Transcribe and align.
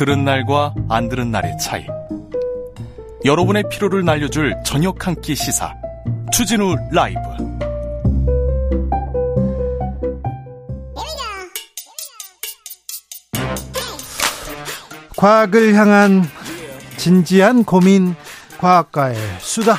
들은 0.00 0.24
날과 0.24 0.74
안 0.88 1.10
들은 1.10 1.30
날의 1.30 1.58
차이. 1.58 1.86
여러분의 3.26 3.64
피로를 3.70 4.02
날려줄 4.02 4.56
저녁 4.64 5.06
한 5.06 5.14
끼 5.20 5.34
시사. 5.34 5.74
추진우 6.32 6.74
라이브. 6.90 7.20
과학을 15.18 15.74
향한 15.74 16.24
진지한 16.96 17.64
고민, 17.64 18.14
과학과의 18.58 19.16
수다. 19.40 19.76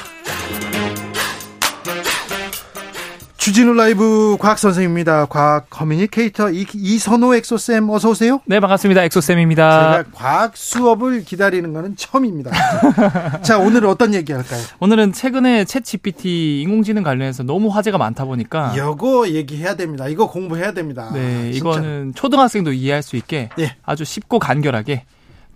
주진우 3.52 3.74
라이브 3.74 4.38
과학 4.40 4.58
선생입니다. 4.58 5.26
과학 5.26 5.70
communicator 5.70 6.50
이, 6.50 6.66
이선호 6.74 7.36
엑소쌤 7.36 7.90
어서 7.90 8.12
오세요. 8.12 8.40
네 8.46 8.62
반갑습니다. 8.62 9.04
엑소쌤입니다. 9.04 9.98
제가 9.98 10.10
과학 10.14 10.56
수업을 10.56 11.26
기다리는 11.26 11.74
거는 11.74 11.98
처음입니다. 11.98 12.50
자 13.44 13.58
오늘 13.60 13.86
어떤 13.88 14.14
얘기 14.14 14.32
할까요? 14.32 14.62
오늘은 14.80 15.12
최근에 15.12 15.66
챗 15.66 15.84
GPT 15.84 16.62
인공지능 16.62 17.04
관련해서 17.04 17.44
너무 17.44 17.68
화제가 17.68 17.98
많다 17.98 18.24
보니까 18.24 18.72
이거 18.74 19.28
얘기해야 19.28 19.76
됩니다. 19.76 20.08
이거 20.08 20.30
공부해야 20.30 20.72
됩니다. 20.72 21.12
네 21.14 21.52
이거는 21.54 22.14
초등학생도 22.16 22.72
이해할 22.72 23.04
수 23.04 23.18
있게 23.18 23.50
예. 23.60 23.76
아주 23.84 24.06
쉽고 24.06 24.40
간결하게 24.40 25.04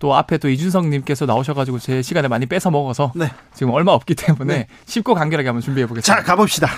또 0.00 0.14
앞에 0.14 0.36
또 0.36 0.50
이준성님께서 0.50 1.24
나오셔가지고 1.24 1.78
제 1.78 2.02
시간을 2.02 2.28
많이 2.28 2.44
뺏어 2.44 2.70
먹어서 2.70 3.12
네. 3.14 3.30
지금 3.54 3.72
얼마 3.72 3.92
없기 3.92 4.16
때문에 4.16 4.54
네. 4.54 4.66
쉽고 4.84 5.14
간결하게 5.14 5.48
한번 5.48 5.62
준비해 5.62 5.86
보겠습니다. 5.86 6.14
자 6.14 6.22
가봅시다. 6.22 6.68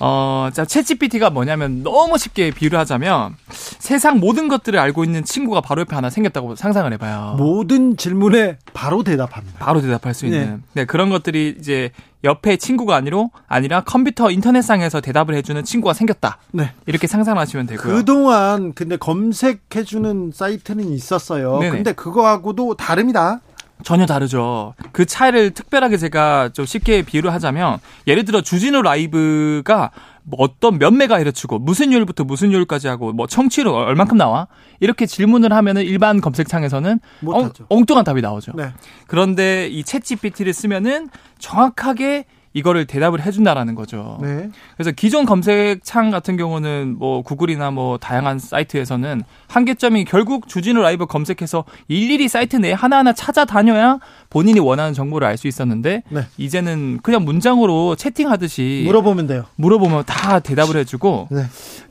어, 0.00 0.48
자, 0.52 0.64
챗GPT가 0.64 1.32
뭐냐면 1.32 1.82
너무 1.82 2.18
쉽게 2.18 2.50
비유를 2.50 2.78
하자면 2.80 3.36
세상 3.50 4.18
모든 4.18 4.48
것들을 4.48 4.78
알고 4.78 5.04
있는 5.04 5.24
친구가 5.24 5.60
바로 5.60 5.82
옆에 5.82 5.94
하나 5.94 6.10
생겼다고 6.10 6.56
상상을 6.56 6.92
해봐요. 6.92 7.36
모든 7.38 7.96
질문에 7.96 8.58
바로 8.72 9.02
대답합니다. 9.02 9.58
바로 9.58 9.80
대답할 9.80 10.14
수 10.14 10.26
있는. 10.26 10.62
네. 10.72 10.84
그런 10.84 11.10
것들이 11.10 11.56
이제 11.58 11.90
옆에 12.24 12.56
친구가 12.56 12.96
아니로 12.96 13.30
아니라 13.46 13.82
컴퓨터 13.82 14.30
인터넷상에서 14.30 15.00
대답을 15.00 15.34
해주는 15.36 15.62
친구가 15.62 15.92
생겼다. 15.92 16.38
네. 16.52 16.72
이렇게 16.86 17.06
상상하시면 17.06 17.66
되고요. 17.66 17.96
그동안 17.96 18.72
근데 18.72 18.96
검색해주는 18.96 20.32
사이트는 20.34 20.88
있었어요. 20.90 21.58
네네. 21.58 21.70
근데 21.70 21.92
그거하고도 21.92 22.76
다릅니다. 22.76 23.40
전혀 23.82 24.06
다르죠. 24.06 24.74
그 24.92 25.04
차이를 25.04 25.50
특별하게 25.50 25.96
제가 25.96 26.50
좀 26.52 26.64
쉽게 26.64 27.02
비유를 27.02 27.32
하자면 27.32 27.78
예를 28.06 28.24
들어 28.24 28.40
주진우 28.40 28.82
라이브가 28.82 29.90
뭐 30.22 30.38
어떤 30.42 30.78
몇 30.78 30.90
메가헤르츠고 30.92 31.58
무슨 31.58 31.92
요일부터 31.92 32.24
무슨 32.24 32.52
요일까지 32.52 32.88
하고 32.88 33.12
뭐 33.12 33.26
청취율 33.26 33.68
얼만큼 33.68 34.16
나와 34.16 34.46
이렇게 34.80 35.06
질문을 35.06 35.52
하면은 35.52 35.82
일반 35.82 36.20
검색창에서는 36.20 37.00
엉. 37.26 37.50
엉뚱한 37.68 38.04
답이 38.04 38.22
나오죠. 38.22 38.52
네. 38.54 38.72
그런데 39.06 39.68
이 39.68 39.82
챗GPT를 39.82 40.52
쓰면은 40.52 41.10
정확하게 41.38 42.24
이거를 42.54 42.86
대답을 42.86 43.20
해준다라는 43.20 43.74
거죠. 43.74 44.18
네. 44.22 44.48
그래서 44.76 44.92
기존 44.92 45.26
검색창 45.26 46.10
같은 46.10 46.36
경우는 46.36 46.96
뭐 46.98 47.22
구글이나 47.22 47.72
뭐 47.72 47.98
다양한 47.98 48.38
사이트에서는 48.38 49.22
한계점이 49.48 50.04
결국 50.04 50.48
주진우 50.48 50.80
라이브 50.80 51.04
검색해서 51.06 51.64
일일이 51.88 52.28
사이트 52.28 52.56
내에 52.56 52.72
하나하나 52.72 53.12
찾아다녀야 53.12 53.98
본인이 54.30 54.60
원하는 54.60 54.94
정보를 54.94 55.26
알 55.28 55.34
수 55.34 55.48
있었는데 55.48 56.04
네. 56.10 56.20
이제는 56.38 57.00
그냥 57.02 57.24
문장으로 57.24 57.96
채팅하듯이 57.96 58.84
물어보면 58.86 59.26
돼요. 59.26 59.46
물어보면 59.56 60.04
다 60.06 60.38
대답을 60.38 60.76
해주고 60.76 61.26
네. 61.32 61.42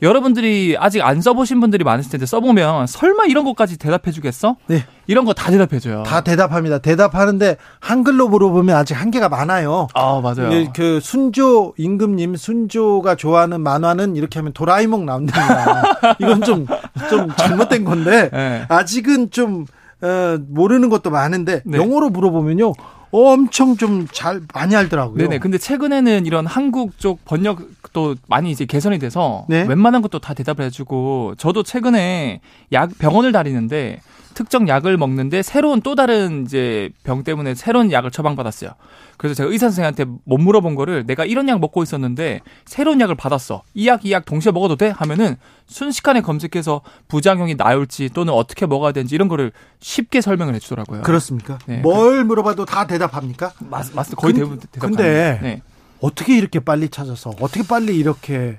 여러분들이 0.04 0.76
아직 0.78 1.02
안 1.02 1.20
써보신 1.20 1.60
분들이 1.60 1.82
많으실 1.82 2.10
텐데 2.12 2.26
써보면 2.26 2.86
설마 2.86 3.24
이런 3.24 3.44
것까지 3.44 3.78
대답해주겠어? 3.78 4.56
네. 4.68 4.84
이런 5.06 5.24
거 5.24 5.32
다 5.34 5.50
대답해줘요. 5.50 6.04
다 6.04 6.20
대답합니다. 6.22 6.78
대답하는데 6.78 7.56
한글로 7.80 8.28
물어보면 8.28 8.76
아직 8.76 8.94
한계가 8.94 9.28
많아요. 9.28 9.88
아 9.94 10.20
맞아요. 10.22 10.52
예, 10.52 10.68
그 10.74 11.00
순조 11.00 11.74
임금님 11.76 12.36
순조가 12.36 13.16
좋아하는 13.16 13.60
만화는 13.62 14.14
이렇게 14.16 14.38
하면 14.38 14.52
도라이몽 14.52 15.04
나온답니다. 15.06 15.82
이건 16.20 16.40
좀 16.42 16.66
좀 17.10 17.28
잘못된 17.36 17.84
건데 17.84 18.30
네. 18.32 18.64
아직은 18.68 19.30
좀 19.30 19.66
어, 20.00 20.38
모르는 20.48 20.88
것도 20.90 21.10
많은데 21.10 21.62
네. 21.64 21.78
영어로 21.78 22.10
물어보면요 22.10 22.72
엄청 23.16 23.76
좀 23.76 24.08
잘 24.12 24.40
많이 24.52 24.74
알더라고요. 24.74 25.16
네네. 25.16 25.38
근데 25.38 25.56
최근에는 25.56 26.26
이런 26.26 26.46
한국 26.46 26.98
쪽 26.98 27.24
번역도 27.24 28.16
많이 28.26 28.50
이제 28.50 28.64
개선이 28.64 28.98
돼서 28.98 29.46
네. 29.48 29.62
웬만한 29.62 30.02
것도 30.02 30.18
다 30.18 30.34
대답을 30.34 30.64
해주고 30.64 31.34
저도 31.38 31.62
최근에 31.62 32.40
약 32.72 32.90
병원을 32.98 33.30
다니는데 33.30 34.00
특정 34.34 34.68
약을 34.68 34.96
먹는데 34.98 35.42
새로운 35.42 35.80
또 35.80 35.94
다른 35.94 36.44
이제 36.44 36.90
병 37.04 37.24
때문에 37.24 37.54
새로운 37.54 37.90
약을 37.92 38.10
처방받았어요. 38.10 38.70
그래서 39.16 39.34
제가 39.36 39.50
의사 39.50 39.66
선생한테 39.66 40.04
못 40.24 40.38
물어본 40.38 40.74
거를 40.74 41.06
내가 41.06 41.24
이런 41.24 41.48
약 41.48 41.60
먹고 41.60 41.82
있었는데 41.82 42.40
새로운 42.66 43.00
약을 43.00 43.14
받았어. 43.14 43.62
이 43.74 43.86
약 43.88 44.04
이 44.04 44.10
약 44.12 44.24
동시에 44.24 44.52
먹어도 44.52 44.76
돼? 44.76 44.88
하면은 44.90 45.36
순식간에 45.66 46.20
검색해서 46.20 46.82
부작용이 47.08 47.56
나올지 47.56 48.10
또는 48.12 48.32
어떻게 48.34 48.66
먹어야 48.66 48.92
되는지 48.92 49.14
이런 49.14 49.28
거를 49.28 49.52
쉽게 49.80 50.20
설명을 50.20 50.54
해주더라고요. 50.56 51.02
그렇습니까? 51.02 51.58
네. 51.66 51.78
뭘 51.78 52.24
물어봐도 52.24 52.64
다 52.64 52.86
대답합니까? 52.86 53.52
맞, 53.60 53.86
맞, 53.94 54.08
거의 54.16 54.32
근- 54.34 54.40
대부분 54.40 54.58
대답. 54.58 54.80
근데 54.80 55.38
네. 55.40 55.62
어떻게 56.00 56.36
이렇게 56.36 56.60
빨리 56.60 56.88
찾아서 56.88 57.30
어떻게 57.40 57.66
빨리 57.66 57.96
이렇게 57.96 58.58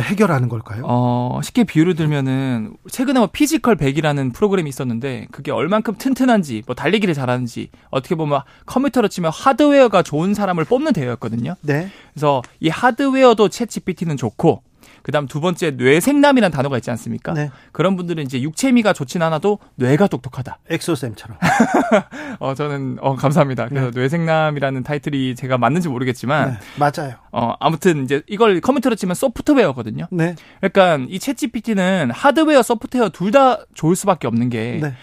해결하는 0.00 0.48
걸까요? 0.48 0.82
어, 0.86 1.40
쉽게 1.42 1.64
비유를 1.64 1.94
들면은 1.94 2.76
최근에 2.90 3.18
뭐 3.18 3.28
피지컬 3.32 3.76
100이라는 3.76 4.32
프로그램이 4.34 4.68
있었는데 4.68 5.28
그게 5.30 5.52
얼만큼 5.52 5.94
튼튼한지 5.98 6.62
뭐 6.66 6.74
달리기를 6.74 7.14
잘하는지 7.14 7.70
어떻게 7.90 8.14
보면 8.14 8.42
컴퓨터로 8.66 9.08
치면 9.08 9.30
하드웨어가 9.32 10.02
좋은 10.02 10.34
사람을 10.34 10.64
뽑는 10.64 10.92
대회였거든요. 10.92 11.56
네. 11.62 11.88
그래서 12.12 12.42
이 12.60 12.68
하드웨어도 12.68 13.48
챗 13.48 13.68
GPT는 13.68 14.16
좋고 14.16 14.62
그다음 15.04 15.26
두 15.26 15.38
번째 15.42 15.72
뇌생남이라는 15.72 16.50
단어가 16.50 16.78
있지 16.78 16.90
않습니까? 16.90 17.34
네. 17.34 17.50
그런 17.72 17.94
분들은 17.94 18.24
이제 18.24 18.40
육체미가 18.40 18.94
좋진 18.94 19.20
않아도 19.20 19.58
뇌가 19.74 20.06
똑똑하다. 20.06 20.60
엑소쌤처럼. 20.70 21.36
어 22.40 22.54
저는 22.54 22.96
어 23.02 23.14
감사합니다. 23.14 23.68
그래서 23.68 23.90
뇌생남이라는 23.94 24.82
타이틀이 24.82 25.34
제가 25.34 25.58
맞는지 25.58 25.90
모르겠지만 25.90 26.52
네, 26.52 26.58
맞아요. 26.78 27.16
어 27.32 27.52
아무튼 27.60 28.04
이제 28.04 28.22
이걸 28.26 28.62
컴퓨터로 28.62 28.96
치면 28.96 29.14
소프트웨어거든요. 29.14 30.06
네. 30.10 30.36
그러니까 30.62 31.06
이 31.10 31.18
챗GPT는 31.18 32.10
하드웨어, 32.12 32.62
소프트웨어 32.62 33.10
둘 33.10 33.34
다 33.34 33.58
좋을 33.74 33.96
수밖에 33.96 34.26
없는 34.28 34.48
게첫 34.48 34.80
네. 34.80 34.94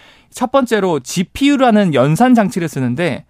번째로 0.51 1.01
GPU라는 1.01 1.93
연산 1.93 2.33
장치를 2.33 2.69
쓰는데 2.69 3.25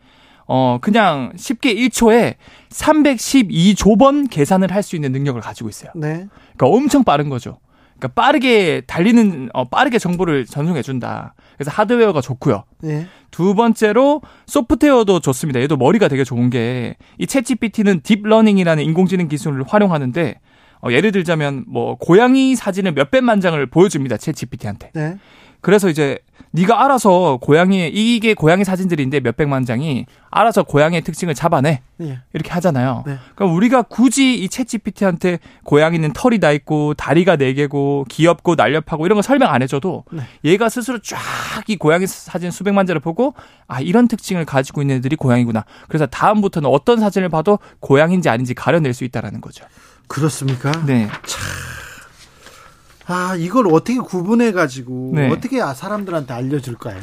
어 0.54 0.80
그냥 0.82 1.32
쉽게 1.38 1.74
1초에 1.76 2.36
312조 2.70 3.98
번 3.98 4.28
계산을 4.28 4.72
할 4.74 4.82
수 4.84 4.96
있는 4.96 5.12
능력을 5.12 5.40
가지고 5.42 5.70
있어요. 5.70 5.92
네. 5.96 6.28
그러니까 6.58 6.68
엄청 6.68 7.04
빠른 7.04 7.30
거죠. 7.30 7.60
그러니까 8.00 8.20
빠르게 8.22 8.82
달리는 8.88 9.50
어 9.54 9.70
빠르게 9.70 10.00
정보를 10.00 10.46
전송해 10.48 10.82
준다. 10.82 11.36
그래서 11.56 11.70
하드웨어가 11.72 12.20
좋고요. 12.22 12.64
네. 12.82 13.06
두 13.30 13.54
번째로 13.54 14.22
소프트웨어도 14.48 15.20
좋습니다. 15.20 15.62
얘도 15.62 15.78
머리가 15.78 16.08
되게 16.08 16.24
좋은 16.24 16.50
게 16.50 16.96
이 17.20 17.26
챗GPT는 17.28 18.02
deep 18.04 18.20
learning이라는 18.20 18.84
인공지능 18.84 19.28
기술을 19.28 19.64
활용하는데 19.68 20.40
어, 20.84 20.92
예를 20.92 21.12
들자면 21.12 21.64
뭐 21.68 21.96
고양이 21.96 22.56
사진을 22.56 22.94
몇백만 22.94 23.40
장을 23.40 23.64
보여줍니다. 23.68 24.16
챗GPT한테. 24.18 24.90
네. 24.94 25.18
그래서 25.62 25.90
이제 25.90 26.20
네가 26.54 26.84
알아서 26.84 27.38
고양이 27.38 27.88
이게 27.88 28.34
고양이 28.34 28.66
사진들인데 28.66 29.22
몇 29.22 29.38
백만 29.38 29.64
장이 29.64 30.06
알아서 30.30 30.64
고양이의 30.64 31.02
특징을 31.02 31.34
잡아내 31.34 31.82
네. 31.96 32.20
이렇게 32.34 32.52
하잖아요. 32.52 33.04
네. 33.08 33.18
그럼 33.36 33.56
우리가 33.56 33.84
굳이 33.84 34.36
이 34.36 34.48
챗GPT한테 34.50 35.40
고양이는 35.64 36.12
털이 36.14 36.40
다 36.40 36.52
있고 36.52 36.94
다리가 36.96 37.38
네 37.38 37.54
개고 37.54 38.06
귀엽고 38.10 38.56
날렵하고 38.56 39.06
이런 39.06 39.16
거 39.16 39.22
설명 39.22 39.54
안 39.54 39.62
해줘도 39.62 40.04
네. 40.12 40.24
얘가 40.44 40.68
스스로 40.68 41.00
쫙 41.00 41.20
이 41.68 41.76
고양이 41.76 42.08
사진 42.08 42.50
수백만 42.52 42.86
장을 42.86 43.00
보고 43.00 43.34
아 43.68 43.80
이런 43.80 44.08
특징을 44.08 44.46
가지고 44.46 44.82
있는 44.82 44.98
애들이 44.98 45.16
고양이구나. 45.16 45.66
그래서 45.88 46.06
다음부터는 46.06 46.70
어떤 46.70 47.00
사진을 47.00 47.30
봐도 47.30 47.60
고양인지 47.80 48.30
아닌지 48.30 48.54
가려낼 48.54 48.94
수 48.94 49.04
있다라는 49.04 49.42
거죠. 49.42 49.66
그렇습니까? 50.08 50.72
네. 50.86 51.08
아, 53.08 53.36
이걸 53.38 53.68
어떻게 53.68 53.98
구분해 53.98 54.52
가지고 54.52 55.12
네. 55.14 55.30
어떻게 55.30 55.60
사람들한테 55.60 56.34
알려줄까요? 56.34 57.00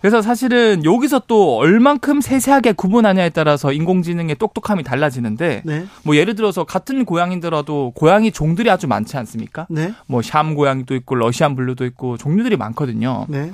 그래서 0.00 0.22
사실은 0.22 0.84
여기서 0.84 1.22
또 1.26 1.56
얼만큼 1.56 2.20
세세하게 2.20 2.72
구분하냐에 2.72 3.30
따라서 3.30 3.72
인공지능의 3.72 4.36
똑똑함이 4.36 4.82
달라지는데 4.84 5.62
네, 5.64 5.86
뭐 6.02 6.16
예를 6.16 6.34
들어서 6.34 6.64
같은 6.64 7.04
고양이더라도 7.04 7.92
고양이 7.94 8.30
종들이 8.30 8.70
아주 8.70 8.86
많지 8.86 9.16
않습니까? 9.16 9.66
네, 9.70 9.94
뭐샴 10.06 10.54
고양이도 10.54 10.94
있고 10.96 11.14
러시안 11.14 11.56
블루도 11.56 11.84
있고 11.86 12.16
종류들이 12.16 12.56
많거든요. 12.56 13.26
네, 13.28 13.50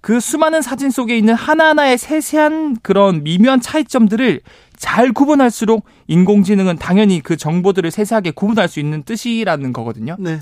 그 0.00 0.20
수많은 0.20 0.60
사진 0.60 0.90
속에 0.90 1.16
있는 1.16 1.34
하나하나의 1.34 1.96
세세한 1.96 2.76
그런 2.82 3.22
미묘한 3.24 3.60
차이점들을 3.60 4.40
잘 4.76 5.12
구분할수록 5.12 5.86
인공지능은 6.08 6.76
당연히 6.76 7.20
그 7.20 7.36
정보들을 7.36 7.90
세세하게 7.90 8.32
구분할 8.32 8.68
수 8.68 8.80
있는 8.80 9.02
뜻이라는 9.02 9.72
거거든요. 9.72 10.16
네, 10.18 10.40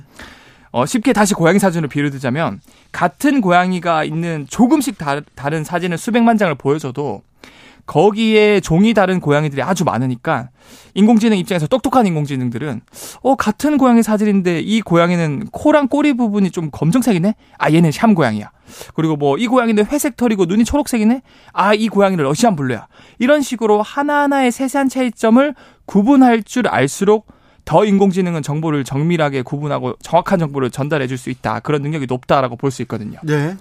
어, 0.72 0.86
쉽게 0.86 1.12
다시 1.12 1.34
고양이 1.34 1.58
사진으로 1.58 1.88
비유 1.88 2.10
들자면 2.10 2.60
같은 2.92 3.40
고양이가 3.40 4.04
있는 4.04 4.46
조금씩 4.48 4.96
다, 4.98 5.20
다른 5.34 5.64
사진을 5.64 5.98
수백만 5.98 6.38
장을 6.38 6.54
보여줘도 6.54 7.22
거기에 7.84 8.60
종이 8.60 8.94
다른 8.94 9.18
고양이들이 9.20 9.60
아주 9.60 9.84
많으니까 9.84 10.48
인공지능 10.94 11.36
입장에서 11.36 11.66
똑똑한 11.66 12.06
인공지능들은 12.06 12.80
어 13.22 13.34
같은 13.34 13.76
고양이 13.76 14.02
사진인데 14.04 14.60
이 14.60 14.80
고양이는 14.80 15.48
코랑 15.50 15.88
꼬리 15.88 16.12
부분이 16.12 16.52
좀 16.52 16.70
검정색이네? 16.70 17.34
아 17.58 17.70
얘는 17.72 17.90
샴 17.90 18.14
고양이야. 18.14 18.50
그리고 18.94 19.16
뭐 19.16 19.36
이 19.36 19.48
고양이는 19.48 19.86
회색 19.86 20.16
털이고 20.16 20.44
눈이 20.44 20.64
초록색이네? 20.64 21.22
아 21.52 21.74
이 21.74 21.88
고양이는 21.88 22.22
러시안 22.22 22.54
블루야. 22.54 22.86
이런 23.18 23.42
식으로 23.42 23.82
하나하나의 23.82 24.52
세세한 24.52 24.88
차이점을 24.88 25.54
구분할 25.84 26.44
줄 26.44 26.68
알수록 26.68 27.26
더 27.64 27.84
인공지능은 27.84 28.42
정보를 28.42 28.84
정밀하게 28.84 29.42
구분하고 29.42 29.94
정확한 30.02 30.38
정보를 30.38 30.70
전달해 30.70 31.06
줄 31.06 31.16
수 31.18 31.30
있다. 31.30 31.60
그런 31.60 31.82
능력이 31.82 32.06
높다라고 32.06 32.56
볼 32.56 32.70
수 32.70 32.82
있거든요. 32.82 33.18
네, 33.22 33.56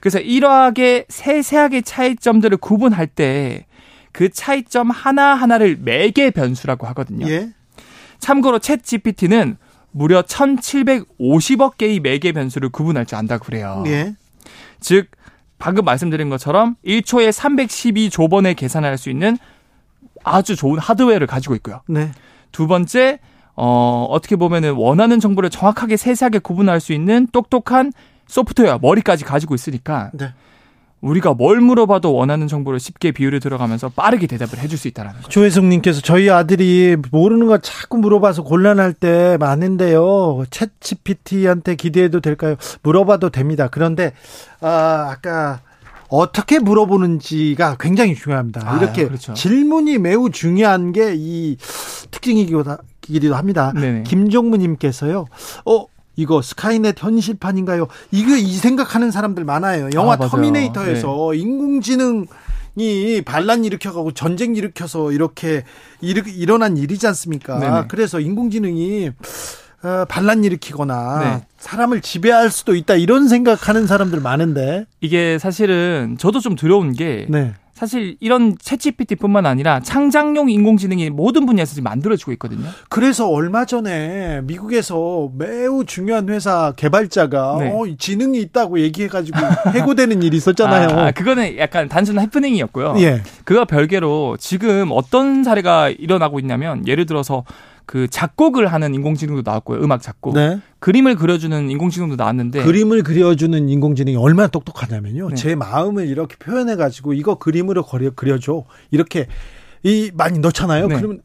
그래서 0.00 0.18
이러하게 0.18 1.04
세세하게 1.08 1.82
차이점들을 1.82 2.56
구분할 2.58 3.06
때 3.06 3.66
그 4.16 4.30
차이점 4.30 4.90
하나하나를 4.90 5.76
매개 5.82 6.30
변수라고 6.30 6.86
하거든요. 6.86 7.28
예, 7.28 7.50
참고로 8.18 8.60
챗 8.60 8.82
GPT는 8.82 9.58
무려 9.90 10.22
1750억 10.22 11.76
개의 11.76 12.00
매개 12.00 12.32
변수를 12.32 12.70
구분할 12.70 13.04
줄 13.04 13.18
안다고 13.18 13.44
그래요. 13.44 13.84
예, 13.88 14.14
즉 14.80 15.08
방금 15.58 15.84
말씀드린 15.84 16.30
것처럼 16.30 16.76
1초에 16.86 17.30
312조 17.30 18.30
번의 18.30 18.54
계산을 18.54 18.88
할 18.88 18.96
수 18.96 19.10
있는 19.10 19.36
아주 20.24 20.56
좋은 20.56 20.78
하드웨어를 20.78 21.26
가지고 21.26 21.54
있고요. 21.56 21.82
네, 21.86 22.10
두 22.56 22.66
번째, 22.66 23.18
어, 23.54 24.06
어떻게 24.08 24.34
보면은 24.34 24.72
원하는 24.76 25.20
정보를 25.20 25.50
정확하게 25.50 25.98
세세하게 25.98 26.38
구분할 26.38 26.80
수 26.80 26.94
있는 26.94 27.26
똑똑한 27.30 27.92
소프트웨어, 28.26 28.78
머리까지 28.80 29.24
가지고 29.24 29.54
있으니까 29.54 30.10
네. 30.14 30.32
우리가 31.02 31.34
뭘 31.34 31.60
물어봐도 31.60 32.14
원하는 32.14 32.48
정보를 32.48 32.80
쉽게 32.80 33.12
비율을 33.12 33.40
들어가면서 33.40 33.90
빠르게 33.90 34.26
대답을 34.26 34.58
해줄 34.58 34.78
수 34.78 34.88
있다라는 34.88 35.20
거죠. 35.20 35.28
조혜숙님께서 35.28 36.00
저희 36.00 36.30
아들이 36.30 36.96
모르는 37.12 37.46
거 37.46 37.58
자꾸 37.58 37.98
물어봐서 37.98 38.42
곤란할 38.42 38.94
때 38.94 39.36
많은데요. 39.38 40.44
챗 40.48 40.70
GPT한테 40.80 41.74
기대해도 41.74 42.20
될까요? 42.20 42.56
물어봐도 42.82 43.28
됩니다. 43.28 43.68
그런데 43.70 44.14
아, 44.62 45.10
아까 45.10 45.60
어떻게 46.08 46.58
물어보는지가 46.58 47.76
굉장히 47.80 48.14
중요합니다. 48.14 48.62
아, 48.64 48.78
이렇게 48.78 49.06
그렇죠. 49.06 49.34
질문이 49.34 49.98
매우 49.98 50.30
중요한 50.30 50.92
게 50.92 51.14
이 51.16 51.56
특징이기도 52.10 53.34
합니다. 53.34 53.72
네네. 53.74 54.02
김종무님께서요. 54.04 55.26
어 55.64 55.86
이거 56.16 56.40
스카이넷 56.42 57.02
현실판인가요? 57.02 57.88
이거 58.10 58.36
이 58.36 58.52
생각하는 58.54 59.10
사람들 59.10 59.44
많아요. 59.44 59.90
영화 59.94 60.14
아, 60.14 60.16
맞아요. 60.16 60.30
네. 60.30 60.36
터미네이터에서 60.36 61.34
인공지능 61.34 62.26
이 62.76 63.22
반란 63.24 63.64
일으켜가고 63.64 64.12
전쟁 64.12 64.54
일으켜서 64.54 65.10
이렇게 65.12 65.64
일, 66.00 66.22
일어난 66.26 66.76
일이지 66.76 67.06
않습니까? 67.06 67.58
네네. 67.58 67.84
그래서 67.88 68.20
인공지능이 68.20 69.10
어, 69.86 70.04
반란 70.08 70.42
일으키거나 70.42 71.18
네. 71.20 71.46
사람을 71.58 72.00
지배할 72.00 72.50
수도 72.50 72.74
있다 72.74 72.96
이런 72.96 73.28
생각하는 73.28 73.86
사람들 73.86 74.20
많은데. 74.20 74.86
이게 75.00 75.38
사실은 75.38 76.16
저도 76.18 76.40
좀 76.40 76.56
두려운 76.56 76.92
게 76.92 77.26
네. 77.28 77.54
사실 77.76 78.16
이런 78.20 78.56
챗GPT뿐만 78.56 79.44
아니라 79.44 79.80
창작용 79.80 80.48
인공지능이 80.48 81.10
모든 81.10 81.44
분야에서 81.44 81.74
지금 81.74 81.84
만들어지고 81.84 82.32
있거든요. 82.32 82.66
그래서 82.88 83.28
얼마 83.28 83.66
전에 83.66 84.40
미국에서 84.44 85.30
매우 85.36 85.84
중요한 85.84 86.26
회사 86.30 86.72
개발자가 86.74 87.58
네. 87.60 87.70
어, 87.70 87.84
지능이 87.98 88.40
있다고 88.40 88.80
얘기해가지고 88.80 89.38
해고되는 89.76 90.22
일이 90.22 90.38
있었잖아요. 90.38 90.88
아, 90.88 91.06
아, 91.08 91.10
그거는 91.10 91.58
약간 91.58 91.86
단순한 91.86 92.24
해프닝이었고요. 92.24 92.94
예. 93.00 93.22
그와 93.44 93.66
별개로 93.66 94.38
지금 94.40 94.88
어떤 94.90 95.44
사례가 95.44 95.90
일어나고 95.90 96.40
있냐면 96.40 96.88
예를 96.88 97.04
들어서 97.04 97.44
그 97.86 98.08
작곡을 98.08 98.66
하는 98.72 98.94
인공지능도 98.94 99.42
나왔고요. 99.44 99.80
음악 99.82 100.02
작곡. 100.02 100.34
네. 100.34 100.58
그림을 100.80 101.14
그려주는 101.14 101.70
인공지능도 101.70 102.16
나왔는데 102.16 102.64
그림을 102.64 103.02
그려주는 103.04 103.68
인공지능이 103.68 104.16
얼마나 104.16 104.48
똑똑하냐면요. 104.48 105.28
네. 105.30 105.34
제 105.36 105.54
마음을 105.54 106.08
이렇게 106.08 106.34
표현해 106.36 106.74
가지고 106.76 107.12
이거 107.14 107.36
그림으로 107.36 107.84
그려, 107.84 108.10
그려줘. 108.10 108.64
이렇게 108.90 109.26
이 109.84 110.10
많이 110.14 110.40
넣잖아요. 110.40 110.88
네. 110.88 110.96
그러면 110.96 111.20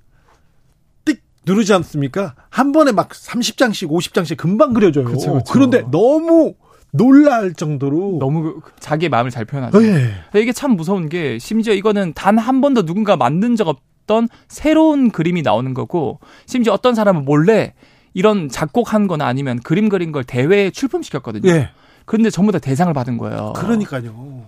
띡 1.06 1.18
누르지 1.46 1.74
않습니까? 1.74 2.36
한 2.52 2.72
번에 2.72 2.92
막 2.92 3.10
30장씩, 3.10 3.90
50장씩 3.90 4.38
금방 4.38 4.74
그려줘요. 4.74 5.06
그쵸, 5.06 5.34
그쵸. 5.34 5.44
그런데 5.52 5.84
너무 5.90 6.54
놀랄 6.92 7.54
정도로. 7.54 8.18
너무 8.20 8.60
그- 8.62 8.72
자기의 8.80 9.10
마음을 9.10 9.32
잘 9.32 9.46
표현하죠. 9.46 9.82
예. 9.84 10.12
근데 10.32 10.42
이게 10.42 10.52
참 10.52 10.72
무서운 10.76 11.10
게 11.10 11.40
심지어 11.40 11.74
이거는 11.74 12.14
단 12.14 12.38
한 12.38 12.62
번도 12.62 12.86
누군가 12.86 13.16
만든 13.18 13.56
적 13.56 13.68
없 13.70 13.80
던 14.12 14.28
새로운 14.50 15.10
그림이 15.10 15.42
나오는 15.42 15.74
거고 15.74 16.20
심지어 16.46 16.74
어떤 16.74 16.96
사람은 16.96 17.24
몰래 17.24 17.74
이런 18.14 18.50
작곡한 18.50 19.08
거나 19.08 19.26
아니면 19.26 19.62
그림 19.62 19.88
그린 19.88 20.12
걸 20.12 20.26
대회에 20.26 20.70
출품시켰거든요. 20.72 21.50
예. 21.50 21.70
그런데 22.04 22.30
전부 22.30 22.52
다 22.52 22.60
대상을 22.60 22.94
받은 22.94 23.18
거예요. 23.18 23.54
그러니까요. 23.56 24.48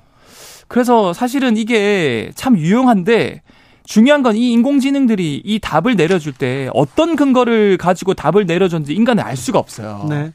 그래서 0.68 1.14
사실은 1.14 1.56
이게 1.56 2.30
참 2.36 2.58
유용한데 2.58 3.42
중요한 3.86 4.22
건 4.22 4.36
이 4.36 4.52
인공지능들이 4.52 5.42
이 5.46 5.60
답을 5.60 5.96
내려줄 5.96 6.34
때 6.34 6.70
어떤 6.74 7.16
근거를 7.16 7.78
가지고 7.78 8.14
답을 8.16 8.46
내려줬는지 8.46 8.94
인간은 8.94 9.24
알 9.24 9.38
수가 9.38 9.60
없어요. 9.60 10.08
네. 10.10 10.34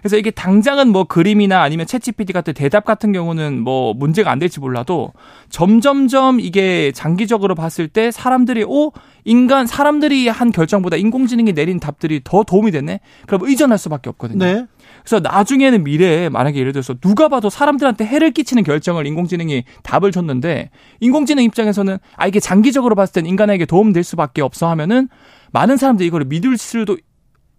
그래서 0.00 0.16
이게 0.16 0.30
당장은 0.30 0.88
뭐 0.88 1.04
그림이나 1.04 1.62
아니면 1.62 1.86
챗GPT 1.86 2.32
같은 2.32 2.54
대답 2.54 2.84
같은 2.84 3.12
경우는 3.12 3.60
뭐 3.60 3.94
문제가 3.94 4.30
안 4.30 4.38
될지 4.38 4.60
몰라도 4.60 5.12
점점점 5.50 6.40
이게 6.40 6.92
장기적으로 6.92 7.54
봤을 7.54 7.88
때 7.88 8.10
사람들이 8.10 8.64
오 8.66 8.92
인간 9.24 9.66
사람들이 9.66 10.28
한 10.28 10.52
결정보다 10.52 10.96
인공지능이 10.96 11.52
내린 11.52 11.80
답들이 11.80 12.20
더 12.24 12.42
도움이 12.42 12.70
되네. 12.70 13.00
그럼 13.26 13.42
의존할 13.44 13.76
수밖에 13.76 14.08
없거든요. 14.10 14.44
네. 14.44 14.66
그래서 15.00 15.20
나중에는 15.20 15.84
미래에 15.84 16.28
만약에 16.28 16.58
예를 16.58 16.72
들어서 16.72 16.94
누가 16.94 17.28
봐도 17.28 17.50
사람들한테 17.50 18.04
해를 18.06 18.30
끼치는 18.30 18.62
결정을 18.62 19.06
인공지능이 19.06 19.64
답을 19.82 20.12
줬는데 20.12 20.70
인공지능 21.00 21.44
입장에서는 21.44 21.98
아 22.16 22.26
이게 22.26 22.40
장기적으로 22.40 22.94
봤을 22.94 23.12
땐 23.14 23.26
인간에게 23.26 23.66
도움 23.66 23.92
될 23.92 24.02
수밖에 24.02 24.42
없어 24.42 24.68
하면은 24.70 25.08
많은 25.52 25.76
사람들이 25.76 26.06
이거를 26.06 26.26
믿을 26.26 26.56
수도 26.56 26.96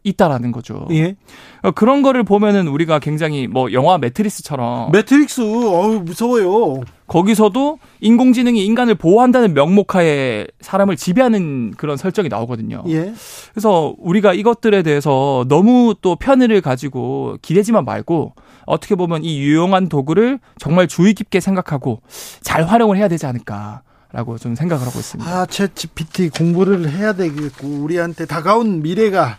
있다라는 0.03 0.51
거죠. 0.51 0.88
예. 0.91 1.15
어, 1.62 1.72
그런 1.72 2.01
거를 2.01 2.24
보면은 2.24 2.68
우리가 2.68 3.00
굉장히 3.00 3.48
뭐 3.48 3.72
영화 3.74 3.98
매트리스처럼 3.98 4.91
매트릭스, 4.91 5.41
어우, 5.41 6.00
무서워요. 6.03 6.82
거기서도 7.08 7.79
인공지능이 8.01 8.63
인간을 8.65 8.96
보호한다는 8.96 9.53
명목하에 9.53 10.48
사람을 10.62 10.96
지배하는 10.96 11.74
그런 11.75 11.98
설정이 11.98 12.29
나오거든요. 12.29 12.84
예. 12.88 13.13
그래서 13.51 13.96
우리가 13.98 14.34
이것들에 14.34 14.84
대해서 14.84 15.46
너무 15.50 15.96
또 16.01 16.15
편의를 16.15 16.62
가지고 16.62 17.38
기대지만 17.41 17.84
말고 17.84 18.34
어떻게 18.65 18.96
보면 18.96 19.24
이 19.24 19.39
유용한 19.39 19.89
도구를 19.89 20.39
정말 20.60 20.88
주의 20.88 21.13
깊게 21.13 21.39
생각하고 21.39 22.01
잘 22.41 22.63
활용을 22.63 22.98
해야 22.98 23.08
되지 23.08 23.25
않을까 23.25 23.82
라고 24.12 24.38
좀 24.39 24.56
생각을 24.56 24.88
하고 24.88 24.98
있습니다. 24.98 25.29
아, 25.29 25.46
챗 25.46 25.75
GPT 25.75 26.29
공부를 26.29 26.89
해야 26.89 27.13
되겠고, 27.13 27.68
우리한테 27.68 28.25
다가온 28.25 28.82
미래가, 28.82 29.38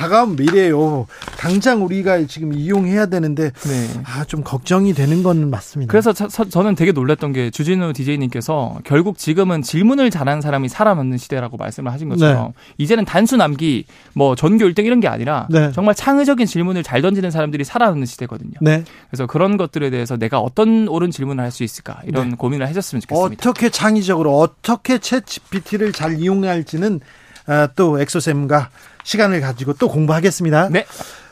다가온 0.00 0.34
미래요. 0.34 1.06
당장 1.36 1.84
우리가 1.84 2.24
지금 2.26 2.54
이용해야 2.54 3.06
되는데, 3.06 3.50
네. 3.50 4.02
아, 4.04 4.24
좀 4.24 4.42
걱정이 4.42 4.94
되는 4.94 5.22
건 5.22 5.50
맞습니다. 5.50 5.90
그래서 5.90 6.14
저, 6.14 6.62
는 6.62 6.74
되게 6.74 6.92
놀랐던 6.92 7.34
게 7.34 7.50
주진우 7.50 7.92
DJ님께서 7.92 8.78
결국 8.84 9.18
지금은 9.18 9.60
질문을 9.60 10.08
잘하는 10.10 10.40
사람이 10.40 10.70
살아남는 10.70 11.18
시대라고 11.18 11.58
말씀을 11.58 11.92
하신 11.92 12.08
것처럼 12.08 12.54
이제는 12.78 13.04
단순 13.04 13.42
암기, 13.42 13.84
뭐 14.14 14.34
전교 14.34 14.64
1등 14.68 14.86
이런 14.86 15.00
게 15.00 15.08
아니라 15.08 15.46
네. 15.50 15.70
정말 15.72 15.94
창의적인 15.94 16.46
질문을 16.46 16.82
잘 16.82 17.02
던지는 17.02 17.30
사람들이 17.30 17.64
살아남는 17.64 18.06
시대거든요. 18.06 18.54
네. 18.62 18.84
그래서 19.10 19.26
그런 19.26 19.58
것들에 19.58 19.90
대해서 19.90 20.16
내가 20.16 20.40
어떤 20.40 20.88
옳은 20.88 21.10
질문을 21.10 21.44
할 21.44 21.50
수 21.50 21.64
있을까 21.64 22.00
이런 22.06 22.36
고민을 22.36 22.66
하셨으면 22.68 23.00
좋겠습니다. 23.00 23.50
어떻게 23.50 23.70
창의적으로, 23.70 24.38
어떻게 24.38 24.98
챗 24.98 25.26
GPT를 25.26 25.92
잘 25.92 26.18
이용할지는 26.20 27.00
아, 27.02 27.29
또 27.76 28.00
엑소쌤과 28.00 28.70
시간을 29.04 29.40
가지고 29.40 29.72
또 29.74 29.88
공부하겠습니다. 29.88 30.68
네. 30.70 30.86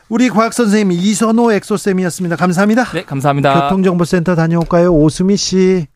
우리 0.08 0.30
과학 0.30 0.52
선생님 0.54 0.92
이선호 0.92 1.52
엑소쌤이었습니다. 1.52 2.36
감사합니다. 2.36 2.84
네, 2.92 3.04
감사합니다. 3.04 3.62
교통정보센터 3.62 4.34
다녀올까요? 4.34 4.92
오수미 4.92 5.36
씨. 5.36 5.86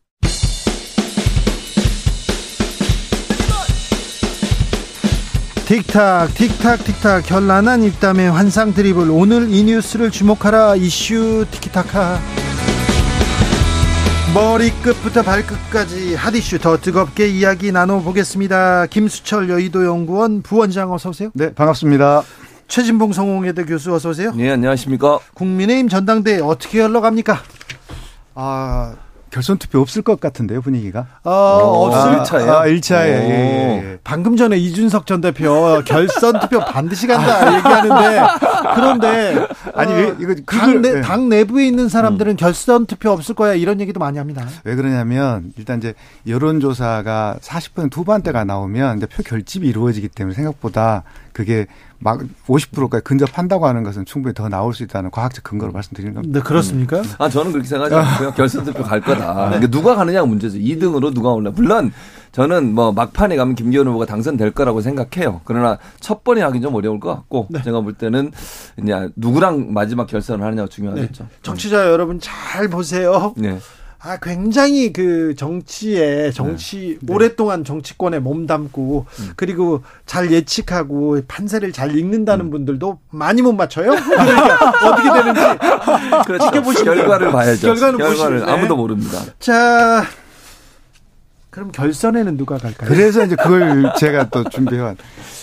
틱탁 5.65 6.35
틱탁 6.35 6.85
틱탁 6.85 7.25
결란한 7.25 7.83
입담의 7.83 8.31
환상 8.31 8.75
드리블 8.75 9.09
오늘 9.11 9.51
이 9.51 9.63
뉴스를 9.63 10.11
주목하라 10.11 10.77
이슈 10.77 11.47
티키타카 11.51 12.21
머리끝부터 14.35 15.21
발끝까지 15.21 16.15
핫이슈 16.15 16.59
더 16.59 16.79
뜨겁게 16.79 17.29
이야기 17.29 17.71
나눠보겠습니다. 17.71 18.87
김수철 18.87 19.51
여의도 19.51 19.85
연구원 19.85 20.41
부원장 20.41 20.91
어서 20.91 21.11
오세요. 21.11 21.31
네 21.35 21.53
반갑습니다. 21.53 22.23
최진봉 22.67 23.13
성공회대 23.13 23.65
교수 23.67 23.95
어서 23.95 24.09
오세요. 24.09 24.33
네 24.35 24.51
안녕하십니까? 24.51 25.19
국민의힘 25.35 25.91
전당대회 25.91 26.41
어떻게 26.41 26.81
흘러갑니까? 26.81 27.43
아 28.35 28.95
결선 29.33 29.57
투표 29.57 29.81
없을 29.81 30.03
것 30.03 30.21
같은데요 30.21 30.61
분위기가. 30.61 31.07
어, 31.25 31.31
없을 31.31 32.01
아, 32.11 32.23
1차예요? 32.23 32.49
아, 32.51 32.67
1차에. 32.67 33.07
예, 33.07 33.83
예. 33.93 33.99
방금 34.05 34.37
전에 34.37 34.59
이준석 34.59 35.07
전 35.07 35.23
대표 35.23 35.83
결선 35.87 36.39
투표 36.39 36.61
반드시 36.61 37.07
간다 37.07 37.57
얘기하는데 37.57 38.23
그런데 38.75 39.47
아니, 39.75 39.93
어, 39.93 39.97
왜 39.97 40.15
이거 40.21 40.35
당, 40.35 40.45
그걸- 40.45 40.83
내, 40.83 40.99
예. 40.99 41.01
당 41.01 41.29
내부에 41.31 41.67
있는 41.67 41.89
사람들은 41.89 42.37
결선 42.37 42.85
투표 42.85 43.11
없을 43.11 43.35
거야 43.35 43.55
이런 43.55 43.81
얘기도 43.81 43.99
많이 44.01 44.19
합니다. 44.19 44.47
왜 44.65 44.75
그러냐면 44.75 45.53
일단 45.57 45.79
이제 45.79 45.95
여론 46.29 46.61
조사가 46.61 47.39
40% 47.41 47.97
후반대가 47.97 48.45
나오면 48.45 48.99
이제 48.99 49.07
표 49.07 49.23
결집이 49.23 49.67
이루어지기 49.67 50.09
때문에 50.09 50.35
생각보다 50.35 51.05
그게 51.33 51.67
막 52.03 52.21
50%까지 52.47 53.05
근접한다고 53.05 53.67
하는 53.67 53.83
것은 53.83 54.05
충분히 54.05 54.35
더 54.35 54.49
나올 54.49 54.75
수 54.75 54.83
있다는 54.83 55.11
과학적 55.11 55.45
근거로 55.45 55.73
말씀드리는 55.73 56.15
겁니다. 56.15 56.39
네 56.39 56.45
그렇습니까? 56.45 57.03
아 57.19 57.29
저는 57.29 57.53
그렇게 57.53 57.69
생각하지 57.69 57.95
않고요. 57.95 58.33
결선 58.37 58.65
투표 58.65 58.83
갈 58.83 59.01
거다. 59.01 59.35
그러니까 59.35 59.67
누가 59.71 59.95
가느냐가 59.95 60.27
문제죠. 60.27 60.59
2등으로 60.59 61.15
누가 61.15 61.31
올라. 61.31 61.51
물론 61.51 61.93
저는 62.33 62.75
뭐 62.75 62.93
막판에 62.93 63.37
가면 63.37 63.55
김기현 63.55 63.87
후보가 63.87 64.07
당선될 64.07 64.53
거라고 64.53 64.81
생각해요. 64.81 65.43
그러나 65.45 65.79
첫 66.01 66.25
번에 66.25 66.41
하긴 66.43 66.63
좀 66.63 66.75
어려울 66.75 66.99
것 66.99 67.15
같고 67.15 67.49
제가 67.63 67.81
볼 67.81 67.93
때는 67.93 68.33
이제 68.83 69.09
누구랑 69.17 69.73
마지막 69.73 70.07
결선을 70.07 70.45
하느냐가 70.45 70.69
중요하겠죠. 70.69 71.27
정치자 71.43 71.91
여러분 71.91 72.19
잘 72.21 72.69
보세요. 72.69 73.35
네. 73.37 73.59
아 74.05 74.17
굉장히 74.21 74.93
그 74.93 75.35
정치에 75.37 76.33
정치 76.33 76.99
오랫동안 77.09 77.63
정치권에 77.63 78.19
몸담고 78.19 79.07
그리고 79.37 79.83
잘 80.07 80.33
예측하고 80.33 81.21
판세를 81.29 81.71
잘 81.71 81.97
읽는다는 81.97 82.51
분들도 82.51 82.99
많이 83.11 83.43
못 83.43 83.53
맞춰요. 83.53 83.91
그러니까 83.91 84.59
어떻게 84.91 85.09
되는지 85.23 85.41
그렇죠. 86.27 86.45
지켜보시면 86.47 86.95
결과를 86.97 87.31
봐야죠 87.31 87.67
결과는 87.69 87.99
결과를 87.99 88.39
보시면, 88.39 88.47
네. 88.47 88.53
아무도 88.53 88.77
모릅니다 88.77 89.19
자 89.39 90.05
그럼 91.51 91.71
결선에는 91.71 92.37
누가 92.39 92.57
갈까요? 92.59 92.89
그래서 92.89 93.25
이제 93.25 93.37
그걸 93.37 93.93
제가 93.99 94.31
또 94.31 94.43
준비해왔. 94.49 94.97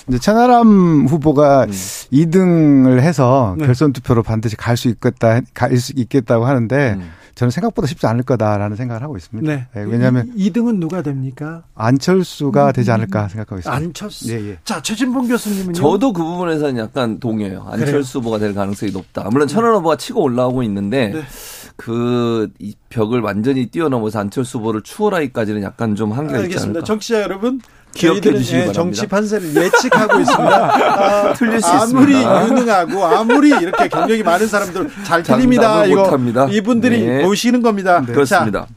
이제 0.07 0.17
천하람 0.17 1.05
후보가 1.07 1.65
음. 1.65 1.69
2등을 1.71 2.99
해서 2.99 3.55
네. 3.59 3.67
결선 3.67 3.93
투표로 3.93 4.23
반드시 4.23 4.55
갈 4.57 4.75
수 4.75 4.87
있겠다, 4.89 5.39
갈 5.53 5.77
수 5.77 5.93
있겠다고 5.95 6.45
하는데 6.47 6.95
음. 6.97 7.11
저는 7.39 7.51
생각보다 7.51 7.87
쉽지 7.87 8.05
않을 8.05 8.23
거다라는 8.23 8.75
생각을 8.75 9.01
하고 9.01 9.15
있습니다. 9.15 9.49
네. 9.49 9.65
예, 9.77 9.89
왜냐하면 9.89 10.29
2등은 10.35 10.79
누가 10.81 11.01
됩니까? 11.01 11.63
안철수가 11.73 12.73
되지 12.73 12.91
않을까 12.91 13.29
생각하고 13.29 13.59
있습니다. 13.59 13.73
안철수. 13.73 14.29
예, 14.29 14.49
예. 14.49 14.57
자, 14.65 14.81
최진봉 14.81 15.29
교수님은요? 15.29 15.71
저도 15.71 16.11
그 16.11 16.21
부분에서는 16.21 16.77
약간 16.77 17.17
동의해요. 17.21 17.65
안철수 17.69 18.19
후보가 18.19 18.39
될 18.39 18.53
가능성이 18.53 18.91
높다. 18.91 19.29
물론 19.31 19.47
천원 19.47 19.73
후보가 19.75 19.95
치고 19.95 20.21
올라오고 20.21 20.63
있는데 20.63 21.13
네. 21.13 21.21
그이 21.77 22.75
벽을 22.89 23.21
완전히 23.21 23.67
뛰어넘어서 23.67 24.19
안철수 24.19 24.57
후보를 24.57 24.81
추월하기까지는 24.81 25.61
약간 25.61 25.95
좀 25.95 26.11
한계가 26.11 26.39
있지 26.39 26.45
알겠습니다. 26.47 26.79
않을까. 26.79 26.85
정치자 26.85 27.21
여러분. 27.21 27.61
기억해 27.93 28.21
주시기 28.21 28.55
예, 28.55 28.59
바랍니다. 28.59 28.73
정치 28.73 29.07
판세를 29.07 29.55
예측하고 29.55 30.19
있습니다. 30.19 30.65
아, 31.29 31.33
틀릴 31.33 31.61
수 31.61 31.67
아무리 31.67 32.13
있습니다. 32.13 32.47
유능하고 32.47 33.05
아무리 33.05 33.49
이렇게 33.49 33.87
경력이 33.87 34.23
많은 34.23 34.47
사람들 34.47 34.89
잘 35.05 35.23
틀립니다. 35.23 35.85
이거 35.85 36.03
못합니다. 36.03 36.47
이분들이 36.49 37.05
네. 37.05 37.23
보시는 37.23 37.61
겁니다. 37.61 38.01
그렇습니다. 38.01 38.61
자, 38.61 38.67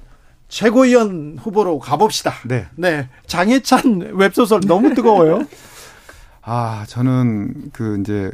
최고위원 0.48 1.38
후보로 1.40 1.78
가봅시다. 1.78 2.34
네. 2.44 2.66
네. 2.76 3.08
장해찬 3.26 4.12
웹소설 4.14 4.60
너무 4.66 4.94
뜨거워요. 4.94 5.44
아, 6.42 6.84
저는 6.88 7.70
그 7.72 7.98
이제 8.00 8.30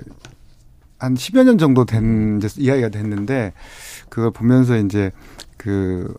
한 0.99 1.15
10여 1.15 1.45
년 1.45 1.59
정도 1.59 1.85
된 1.85 2.39
이제 2.39 2.49
이야기가 2.61 2.89
됐는데 2.89 3.53
그걸 4.09 4.31
보면서 4.33 4.77
이제 4.77 5.13
그 5.57 6.13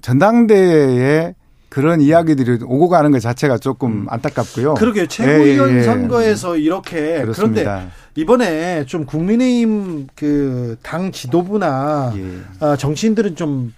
전당대회에 0.00 1.34
그런 1.74 2.00
이야기들이 2.00 2.58
오고 2.64 2.88
가는 2.88 3.10
것 3.10 3.18
자체가 3.18 3.58
조금 3.58 4.06
안타깝고요. 4.08 4.74
그러게요. 4.74 5.08
최고위원 5.08 5.70
예, 5.70 5.74
예, 5.74 5.78
예. 5.78 5.82
선거에서 5.82 6.56
이렇게 6.56 7.00
그런데 7.00 7.22
그렇습니다. 7.22 7.86
이번에 8.14 8.86
좀 8.86 9.04
국민의힘 9.04 10.06
그 10.14 10.76
당 10.82 11.10
지도부나 11.10 12.12
예. 12.16 12.24
아, 12.60 12.76
정치인들은 12.76 13.34
좀 13.34 13.74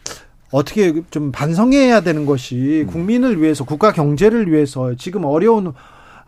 어떻게 0.51 0.93
좀 1.11 1.33
반성해야 1.33 2.03
되는 2.03 2.27
것이 2.27 2.85
음. 2.87 2.93
국민을 2.93 3.41
위해서 3.41 3.65
국가 3.65 3.93
경제를 3.93 4.53
위해서 4.53 4.95
지금 4.99 5.25
어려운 5.25 5.73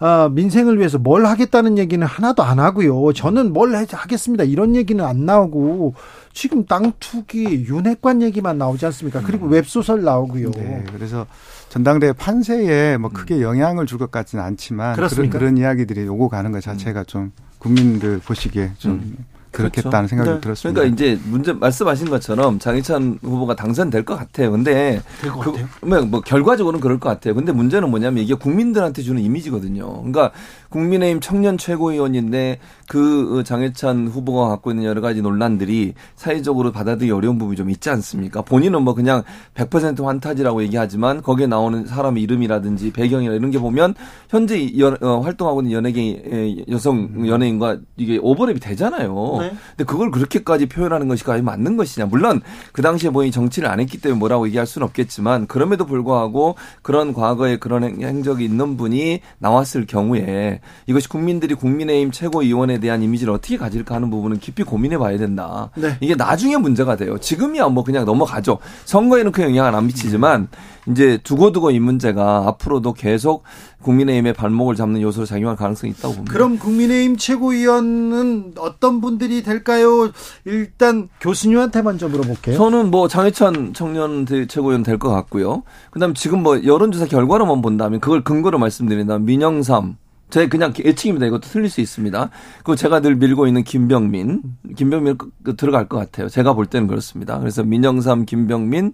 아, 0.01 0.29
민생을 0.33 0.79
위해서 0.79 0.97
뭘 0.99 1.27
하겠다는 1.27 1.77
얘기는 1.77 2.07
하나도 2.07 2.43
안 2.45 2.61
하고요. 2.61 3.13
저는 3.13 3.53
뭘 3.53 3.75
해- 3.75 3.85
하겠습니다. 3.91 4.45
이런 4.45 4.77
얘기는 4.77 5.05
안 5.05 5.27
나오고 5.27 5.95
지금 6.33 6.65
땅 6.67 6.93
투기 7.01 7.67
윤핵관 7.69 8.23
얘기만 8.23 8.59
나오지 8.59 8.87
않습니까? 8.87 9.23
그리고 9.25 9.47
웹소설 9.49 10.05
나오고요. 10.05 10.47
음. 10.49 10.53
네, 10.57 10.85
그래서 10.93 11.27
전당대회 11.69 12.13
판세에 12.13 12.97
뭐 12.97 13.11
크게 13.11 13.43
영향을 13.43 13.87
줄 13.87 13.99
것 13.99 14.13
같지는 14.13 14.45
않지만 14.45 14.95
그런, 14.95 15.09
그렇습니까? 15.09 15.39
그런 15.41 15.59
이야기들이 15.59 16.07
오고 16.07 16.29
가는 16.29 16.53
것 16.53 16.63
자체가 16.63 17.03
좀 17.03 17.33
국민들 17.59 18.21
보시기에 18.21 18.71
좀 18.79 19.17
그렇겠다는 19.59 20.09
생각이 20.09 20.31
네. 20.31 20.41
들었습니다. 20.41 20.81
그러니까 20.81 20.95
이제 20.95 21.21
문제 21.29 21.53
말씀하신 21.53 22.09
것처럼 22.11 22.59
장희찬 22.59 23.19
후보가 23.23 23.57
당선될 23.57 24.05
것 24.05 24.17
같아요. 24.17 24.51
근데 24.53 25.01
될것 25.21 25.45
그- 25.45 25.53
같아요. 25.53 25.67
뭐, 25.83 26.01
뭐 26.03 26.21
결과적으로는 26.21 26.81
그럴 26.81 26.99
것 27.01 27.09
같아요. 27.09 27.35
근데 27.35 27.53
문제는 27.53 27.91
뭐냐면 27.91 28.23
이게 28.25 28.35
국민들한테 28.35 29.03
주는 29.03 29.21
이미지거든요. 29.23 29.87
그러니까 29.99 30.31
국민의힘 30.71 31.21
청년 31.21 31.57
최고위원인데 31.59 32.59
그 32.89 33.43
장혜찬 33.45 34.09
후보가 34.09 34.49
갖고 34.49 34.71
있는 34.71 34.85
여러 34.85 35.01
가지 35.01 35.21
논란들이 35.23 35.95
사회적으로 36.17 36.73
받아들이기 36.73 37.13
어려운 37.13 37.39
부분이 37.39 37.57
좀 37.57 37.71
있지 37.71 37.91
않습니까? 37.91 38.43
본인은 38.43 38.83
뭐 38.83 38.95
그냥 38.95 39.23
100% 39.55 40.05
환타지라고 40.05 40.63
얘기하지만 40.63 41.23
거기에 41.23 41.47
나오는 41.47 41.87
사람의 41.87 42.23
이름이라든지 42.23 42.93
배경이나 42.93 43.35
이런 43.35 43.51
게 43.51 43.59
보면 43.59 43.95
현재 44.29 44.79
연- 44.79 44.97
어, 45.03 45.21
활동하고 45.21 45.61
있는 45.63 45.73
연예계 45.73 46.23
에, 46.31 46.65
여성 46.71 47.27
연예인과 47.27 47.79
이게 47.97 48.19
오버랩이 48.19 48.61
되잖아요. 48.61 49.37
네. 49.41 49.48
근데 49.77 49.85
그걸 49.85 50.11
그렇게까지 50.11 50.67
표현하는 50.67 51.09
것이 51.09 51.25
과연 51.25 51.45
맞는 51.45 51.77
것이냐. 51.77 52.07
물론 52.07 52.41
그 52.73 52.83
당시에 52.83 53.11
본인이 53.11 53.31
정치를 53.33 53.69
안 53.69 53.81
했기 53.81 53.99
때문에 54.01 54.19
뭐라고 54.19 54.47
얘기할 54.49 54.67
수는 54.67 54.87
없겠지만 54.87 55.47
그럼에도 55.47 55.87
불구하고 55.87 56.57
그런 56.83 57.13
과거에 57.13 57.57
그런 57.59 57.85
행- 57.85 58.01
행적이 58.03 58.45
있는 58.45 58.77
분이 58.77 59.21
나왔을 59.39 59.87
경우에 59.87 60.61
이것이 60.87 61.09
국민들이 61.09 61.55
국민의힘 61.55 62.11
최고위원에 62.11 62.79
대한 62.81 63.03
이미지를 63.03 63.33
어떻게 63.33 63.57
가질까 63.57 63.95
하는 63.95 64.11
부분은 64.11 64.39
깊이 64.39 64.63
고민해 64.63 64.99
봐야 64.99 65.17
된다. 65.19 65.71
네. 65.77 65.97
이게 66.01 66.15
나중에 66.15 66.57
문제가 66.57 66.97
돼요. 66.97 67.19
지금이야 67.19 67.69
뭐 67.69 67.85
그냥 67.85 68.05
넘어가죠. 68.05 68.59
선거에는 68.85 69.33
그 69.33 69.43
영향을 69.43 69.75
안 69.75 69.87
미치지만 69.87 70.49
이제 70.91 71.19
두고두고 71.23 71.71
이 71.71 71.81
문제가 71.81 72.45
앞으로도 72.49 72.95
계속 72.95 73.43
국민의힘의 73.83 74.33
발목을 74.33 74.75
잡는 74.75 75.01
요소로 75.03 75.27
작용할 75.27 75.57
가능성이 75.57 75.93
있다고 75.93 76.15
봅니다. 76.15 76.33
그럼 76.33 76.59
국민의힘 76.59 77.17
최고위원은 77.17 78.55
어떤 78.59 79.01
분들이 79.01 79.43
될까요? 79.43 80.11
일단 80.45 81.09
교수님한테 81.21 81.83
먼저 81.83 82.09
물어볼게요. 82.09 82.57
저는 82.57 82.91
뭐 82.91 83.09
장혜찬 83.09 83.75
청년 83.75 84.25
대- 84.25 84.47
최고위원 84.47 84.83
될 84.83 84.99
것 84.99 85.11
같고요. 85.11 85.63
그다음 85.91 86.15
지금 86.15 86.43
뭐 86.43 86.65
여론조사 86.65 87.07
결과로만 87.07 87.63
본다면 87.63 88.01
그걸 88.01 88.25
근거로 88.25 88.59
말씀드린다면 88.59 89.25
민영삼 89.27 89.97
제 90.31 90.49
그냥 90.49 90.75
예측입니다. 90.79 91.27
이것도 91.27 91.43
틀릴 91.43 91.71
수 91.71 91.81
있습니다. 91.81 92.31
그리고 92.59 92.77
제가 92.77 93.01
늘 93.01 93.15
밀고 93.15 93.47
있는 93.47 93.63
김병민, 93.65 94.43
김병민 94.77 95.17
그- 95.17 95.31
그 95.43 95.57
들어갈 95.57 95.89
것 95.89 95.97
같아요. 95.99 96.29
제가 96.29 96.53
볼 96.55 96.67
때는 96.67 96.87
그렇습니다. 96.89 97.39
그래서 97.39 97.63
민영삼, 97.63 98.27
김병민 98.27 98.93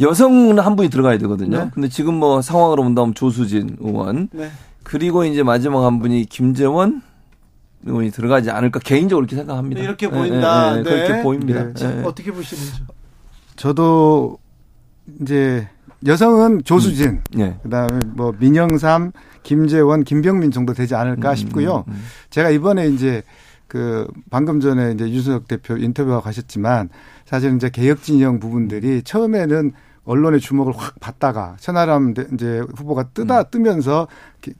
여성은 0.00 0.58
한 0.58 0.76
분이 0.76 0.90
들어가야 0.90 1.18
되거든요. 1.18 1.64
네. 1.64 1.70
근데 1.72 1.88
지금 1.88 2.14
뭐 2.14 2.42
상황으로 2.42 2.82
본다면 2.82 3.14
조수진 3.14 3.76
의원 3.80 4.28
네. 4.32 4.50
그리고 4.82 5.24
이제 5.24 5.42
마지막 5.42 5.84
한 5.84 5.98
분이 5.98 6.26
김재원 6.26 7.02
의원이 7.84 8.10
들어가지 8.10 8.50
않을까 8.50 8.80
개인적으로 8.80 9.24
이렇게 9.24 9.36
생각합니다. 9.36 9.80
이렇게 9.80 10.06
예, 10.06 10.10
보인다. 10.10 10.74
예, 10.74 10.78
예, 10.78 10.82
네. 10.82 10.90
그렇게 10.90 11.22
보입니다. 11.22 11.72
네. 11.72 12.02
어떻게 12.04 12.32
보시는지. 12.32 12.82
저도 13.56 14.38
이제 15.20 15.68
여성은 16.04 16.64
조수진, 16.64 17.22
예. 17.38 17.56
그다음에 17.62 18.00
뭐 18.14 18.34
민영삼, 18.38 19.12
김재원, 19.42 20.04
김병민 20.04 20.50
정도 20.50 20.74
되지 20.74 20.94
않을까 20.94 21.34
싶고요. 21.34 21.84
음, 21.88 21.92
음. 21.92 22.04
제가 22.30 22.50
이번에 22.50 22.88
이제 22.88 23.22
그 23.68 24.06
방금 24.30 24.60
전에 24.60 24.92
이제 24.92 25.08
유승혁 25.10 25.48
대표 25.48 25.76
인터뷰하고 25.76 26.22
가셨지만 26.22 26.88
사실 27.24 27.54
이제 27.56 27.68
개혁 27.70 28.02
진영 28.02 28.38
부분들이 28.38 29.02
처음에는 29.02 29.72
언론의 30.06 30.40
주목을 30.40 30.72
확 30.76 30.94
받다가 31.00 31.56
천하람 31.58 32.14
이제 32.32 32.62
후보가 32.76 33.08
뜨다 33.12 33.40
음. 33.40 33.44
뜨면서 33.50 34.06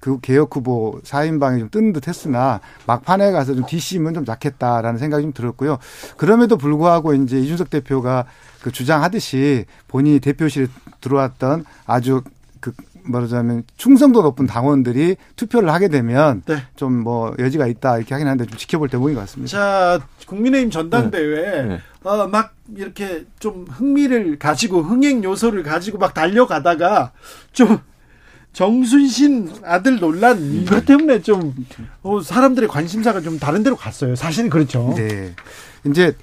그 0.01 0.19
개혁 0.21 0.55
후보 0.55 1.01
4인방이 1.05 1.61
좀 1.61 1.71
뜨는 1.71 1.93
듯 1.93 2.09
했으나 2.09 2.61
막판에 2.87 3.31
가서 3.31 3.55
좀 3.55 3.65
뒷심은 3.65 4.15
좀 4.15 4.25
약했다라는 4.27 4.99
생각이 4.99 5.23
좀 5.23 5.33
들었고요. 5.33 5.79
그럼에도 6.17 6.57
불구하고 6.57 7.15
이제 7.15 7.39
이준석 7.39 7.71
대표가 7.71 8.27
그 8.61 8.73
주장하듯이 8.73 9.67
본인이 9.87 10.19
대표실에 10.19 10.67
들어왔던 11.01 11.65
아주 11.87 12.23
그 12.59 12.73
말하자면 13.07 13.65
충성도 13.77 14.23
높은 14.23 14.47
당원들이 14.47 15.17
투표를 15.37 15.71
하게 15.71 15.89
되면 15.89 16.43
네. 16.47 16.63
좀뭐 16.77 17.35
여지가 17.39 17.67
있다 17.67 17.99
이렇게 17.99 18.15
하긴 18.15 18.27
하는데 18.27 18.47
좀 18.47 18.59
지켜볼 18.59 18.89
대목인 18.89 19.15
것 19.15 19.21
같습니다. 19.23 19.51
자, 19.51 20.07
국민의힘 20.27 20.71
전당대회 20.71 21.63
네. 21.63 21.63
네. 21.63 21.81
어, 22.03 22.27
막 22.29 22.55
이렇게 22.75 23.25
좀 23.39 23.67
흥미를 23.69 24.39
가지고 24.39 24.83
흥행 24.83 25.23
요소를 25.25 25.63
가지고 25.63 25.99
막 25.99 26.15
달려가다가 26.15 27.13
좀 27.53 27.79
정순신 28.53 29.51
아들 29.65 29.99
논란 29.99 30.41
이것 30.55 30.87
때문에 30.87 31.21
좀 31.21 31.55
어, 32.03 32.23
사람들의 32.23 32.69
관심사가 32.69 33.21
좀 33.21 33.39
다른 33.39 33.63
데로 33.63 33.77
갔어요. 33.77 34.17
사실은 34.17 34.49
그렇죠. 34.49 34.95
네. 34.97 35.35
이제 35.85 36.17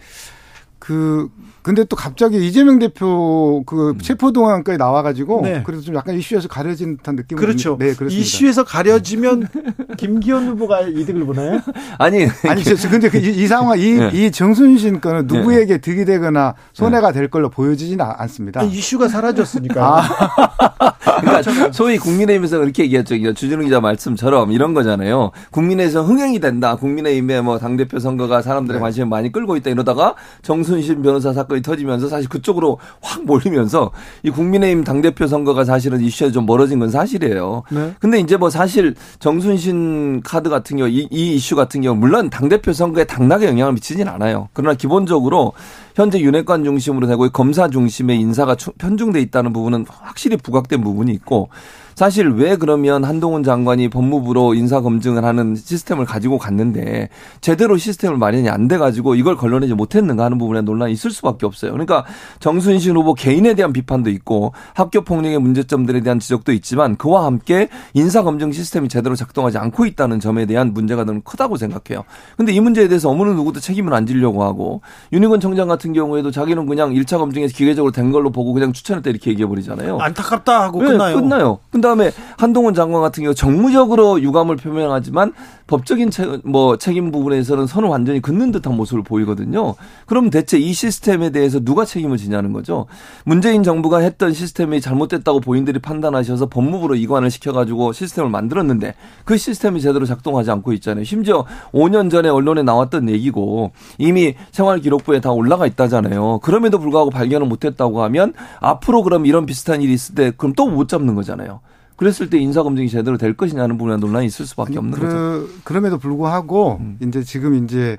그 0.84 1.30
근데 1.62 1.86
또 1.86 1.96
갑자기 1.96 2.46
이재명 2.46 2.78
대표 2.78 3.64
그 3.66 3.92
음. 3.92 3.98
체포 4.00 4.34
동안까지 4.34 4.78
나와가지고 4.78 5.42
네. 5.44 5.64
그래서 5.66 5.82
좀 5.82 5.96
약간 5.96 6.14
이슈에서 6.18 6.50
가려진 6.50 6.98
듯한 6.98 7.16
느낌이 7.16 7.40
그렇죠. 7.40 7.78
네, 7.80 7.94
그렇습니다. 7.94 8.14
이슈에서 8.22 8.66
가려지면 8.66 9.48
김기현 9.96 10.46
후보가 10.50 10.82
이득을 10.82 11.26
보나요? 11.26 11.62
아니 11.98 12.28
아니 12.50 12.66
저, 12.66 12.90
근데 12.90 13.10
그 13.10 13.18
이, 13.18 13.30
이 13.30 13.48
상황 13.48 13.80
이, 13.80 13.94
네. 13.94 14.10
이 14.14 14.30
정순신 14.30 15.00
건은 15.00 15.28
누구에게 15.28 15.78
득이 15.78 16.04
되거나 16.04 16.56
손해가 16.74 17.14
될 17.14 17.30
걸로 17.30 17.50
보여지지는 17.50 18.04
않습니다. 18.06 18.62
이슈가 18.64 19.08
사라졌으니까. 19.08 20.02
아. 20.02 20.94
그러니까 21.22 21.72
소위 21.72 21.98
국민의힘에서 21.98 22.60
그렇게 22.60 22.84
얘기했죠. 22.84 23.16
주진우 23.34 23.64
기자 23.64 23.80
말씀처럼 23.80 24.52
이런 24.52 24.74
거잖아요. 24.74 25.32
국민의힘에서 25.52 26.04
흥행이 26.04 26.42
된다. 26.42 26.76
국민의힘의 26.76 27.42
뭐 27.42 27.58
당 27.58 27.78
대표 27.78 28.00
선거가 28.00 28.42
사람들의 28.42 28.80
네. 28.80 28.82
관심을 28.82 29.08
많이 29.08 29.32
끌고 29.32 29.56
있다 29.56 29.70
이러다가 29.70 30.16
정순 30.42 30.73
신 30.82 31.02
변호사 31.02 31.32
사건 31.32 31.54
사건이 31.54 31.62
터지면서 31.62 32.08
사실 32.08 32.28
그쪽으로 32.28 32.80
확 33.02 33.24
몰리면서 33.26 33.92
이 34.24 34.30
국민의힘 34.30 34.84
당대표 34.84 35.28
선거가 35.28 35.64
사실은 35.64 36.02
이슈에 36.02 36.32
좀 36.32 36.46
멀어진 36.46 36.80
건 36.80 36.90
사실이에요. 36.90 37.64
네. 37.70 37.94
근데 38.00 38.20
이제 38.20 38.38
뭐 38.38 38.50
사실 38.50 38.96
정순신 39.20 40.22
카드 40.24 40.50
같은 40.50 40.78
경우 40.78 40.90
이, 40.90 41.08
이 41.12 41.36
이슈 41.36 41.56
같은 41.56 41.82
경우 41.82 41.96
물론 41.96 42.30
당대표 42.30 42.74
선거에 42.74 43.06
당락에 43.06 43.48
영향을 43.48 43.74
미치진 43.74 44.08
않아요. 44.08 44.50
그러나 44.54 44.74
기본적으로 44.76 45.54
현재 45.96 46.20
윤핵관 46.20 46.64
중심으로 46.64 47.08
되고 47.08 47.30
검사 47.30 47.70
중심의 47.70 48.20
인사가 48.20 48.56
편중돼 48.78 49.22
있다는 49.22 49.54
부분은 49.54 49.86
확실히 49.88 50.38
부각된 50.38 50.84
부분이 50.84 51.12
있고 51.14 51.50
사실 51.96 52.30
왜 52.30 52.56
그러면 52.56 53.04
한동훈 53.04 53.44
장관이 53.44 53.90
법무부로 53.90 54.54
인사 54.56 54.82
검증을 54.82 55.24
하는 55.24 55.56
시스템을 55.56 56.06
가지고 56.06 56.38
갔는데 56.38 57.10
제대로 57.42 57.78
시스템을 57.78 58.18
마련이 58.18 58.50
안 58.50 58.64
돼 58.64 58.78
가지고 58.78 59.16
이걸 59.16 59.36
걸러내지 59.36 59.74
못했는가 59.74 60.24
하는 60.24 60.38
부분에 60.38 60.62
논란이 60.62 60.94
있을 60.94 61.12
수밖에 61.12 61.46
없어요. 61.46 61.74
그러니까 61.74 62.06
정순신 62.40 62.96
후보 62.96 63.14
개인에 63.14 63.56
대한 63.56 63.74
비판도 63.74 64.10
있고 64.10 64.54
학교 64.74 65.02
폭력의 65.02 65.40
문제점들에 65.40 66.00
대한 66.00 66.18
지적도 66.20 66.54
있지만 66.54 66.96
그와 66.96 67.26
함께 67.26 67.68
인사 67.94 68.24
검증 68.24 68.54
시스템이 68.54 68.88
제대로 68.88 69.16
작동하지 69.16 69.58
않고 69.58 69.86
있다는 69.86 70.22
점에 70.22 70.46
대한 70.46 70.74
문제가 70.74 71.04
너무 71.04 71.20
크다고 71.26 71.58
생각해요. 71.58 72.06
근데 72.38 72.54
이 72.54 72.62
문제에 72.62 72.88
대해서 72.88 73.10
어느 73.10 73.22
누구도 73.24 73.60
책임을 73.60 73.94
안 73.94 74.06
지려고 74.06 74.44
하고 74.44 74.82
윤희건 75.12 75.42
청장 75.42 75.68
같은 75.68 75.92
경우에도 75.92 76.32
자기는 76.32 76.66
그냥 76.66 76.92
1차 76.94 77.18
검증에서 77.18 77.54
기계적으로 77.54 77.92
된 77.92 78.12
걸로 78.14 78.32
보고 78.32 78.54
그냥 78.54 78.72
추천했다 78.72 79.10
이렇게 79.10 79.32
얘기해 79.32 79.46
버리잖아요. 79.48 79.98
안타깝다 80.00 80.62
하고 80.64 80.82
네, 80.82 80.88
끝나요. 80.88 81.16
끝나요. 81.18 81.60
다음에 81.84 82.12
한동훈 82.38 82.74
장관 82.74 83.02
같은 83.02 83.22
경우 83.24 83.36
정무적으로 83.36 84.20
유감을 84.22 84.56
표명하지만 84.56 85.34
법적인 85.68 86.10
책, 86.10 86.42
뭐 86.44 86.78
책임 86.78 87.12
부분에서는 87.12 87.68
선을 87.68 87.88
완전히 87.90 88.20
긋는 88.20 88.52
듯한 88.52 88.76
모습을 88.76 89.04
보이거든요. 89.04 89.76
그럼 90.08 90.32
대체 90.32 90.58
이 90.58 90.74
시스템에 90.74 91.30
대해서 91.30 91.60
누가 91.60 91.86
책임을 91.86 92.18
지냐는 92.18 92.52
거죠. 92.54 92.88
문재인 93.24 93.64
정부가 93.64 94.00
했던 94.00 94.34
시스템이 94.34 94.82
잘못됐다고 94.82 95.40
본인들이 95.40 95.80
판단하셔서 95.80 96.48
법무부로 96.48 96.96
이관을 96.96 97.32
시켜가지고 97.32 97.94
시스템을 97.94 98.30
만들었는데 98.30 98.96
그 99.24 99.38
시스템이 99.38 99.80
제대로 99.80 100.06
작동하지 100.06 100.52
않고 100.52 100.74
있잖아요. 100.74 101.06
심지어 101.06 101.46
5년 101.72 102.10
전에 102.12 102.30
언론에 102.30 102.64
나왔던 102.64 103.10
얘기고 103.10 103.72
이미 104.00 104.36
생활기록부에 104.52 105.22
다 105.22 105.32
올라가 105.32 105.68
있다잖아요. 105.68 106.40
그럼에도 106.40 106.80
불구하고 106.80 107.10
발견을 107.12 107.48
못했다고 107.48 108.02
하면 108.04 108.34
앞으로 108.60 109.04
그럼 109.04 109.26
이런 109.26 109.46
비슷한 109.46 109.82
일이 109.82 109.94
있을 109.94 110.16
때 110.16 110.32
그럼 110.36 110.54
또 110.54 110.74
못 110.74 110.90
잡는 110.90 111.14
거잖아요. 111.16 111.60
그랬을 112.04 112.30
때 112.30 112.38
인사 112.38 112.64
검증이 112.64 112.90
제대로 112.90 113.18
될 113.18 113.34
것이냐는 113.34 113.78
부분에 113.78 113.96
논란이 113.98 114.26
있을 114.26 114.46
수밖에 114.46 114.78
없는 114.78 114.92
그, 114.92 115.02
거죠. 115.02 115.62
그럼에도 115.64 115.98
불구하고 115.98 116.78
음. 116.82 116.98
이제 117.02 117.24
지금 117.24 117.64
이제 117.64 117.98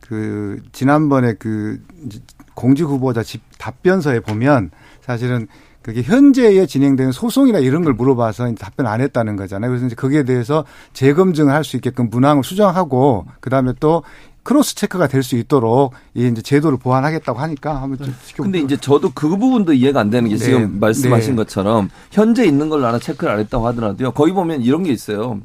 그 0.00 0.60
지난번에 0.72 1.34
그 1.34 1.80
공직 2.54 2.84
후보자 2.84 3.22
집 3.22 3.42
답변서에 3.58 4.20
보면 4.20 4.70
사실은 5.02 5.46
그게 5.82 6.00
현재에 6.02 6.64
진행되는 6.64 7.12
소송이나 7.12 7.58
이런 7.58 7.84
걸 7.84 7.92
물어봐서 7.92 8.54
답변 8.54 8.86
안 8.86 9.02
했다는 9.02 9.36
거잖아요. 9.36 9.70
그래서 9.70 9.84
이제 9.86 9.94
거기에 9.94 10.22
대해서 10.22 10.64
재검증을 10.94 11.52
할 11.52 11.62
수 11.64 11.76
있게끔 11.76 12.08
문항을 12.08 12.42
수정하고 12.42 13.26
그다음에 13.40 13.74
또 13.80 14.02
크로스 14.44 14.74
체크가 14.76 15.08
될 15.08 15.24
수 15.24 15.36
있도록 15.36 15.94
이 16.14 16.26
이제 16.28 16.42
제도를 16.42 16.76
보완하겠다고 16.78 17.38
하니까 17.38 17.80
한번 17.80 17.98
좀 17.98 18.14
지켜볼게요. 18.26 18.42
근데 18.44 18.58
이제 18.60 18.76
저도 18.76 19.10
그 19.14 19.28
부분도 19.28 19.72
이해가 19.72 20.00
안 20.00 20.10
되는 20.10 20.28
게 20.28 20.36
네. 20.36 20.44
지금 20.44 20.78
말씀하신 20.78 21.30
네. 21.32 21.36
것처럼 21.36 21.88
현재 22.12 22.44
있는 22.44 22.68
걸 22.68 22.84
하나 22.84 22.98
체크를 22.98 23.32
안 23.32 23.38
했다고 23.40 23.66
하더라도요. 23.68 24.12
거기 24.12 24.32
보면 24.32 24.60
이런 24.62 24.82
게 24.82 24.92
있어요. 24.92 25.40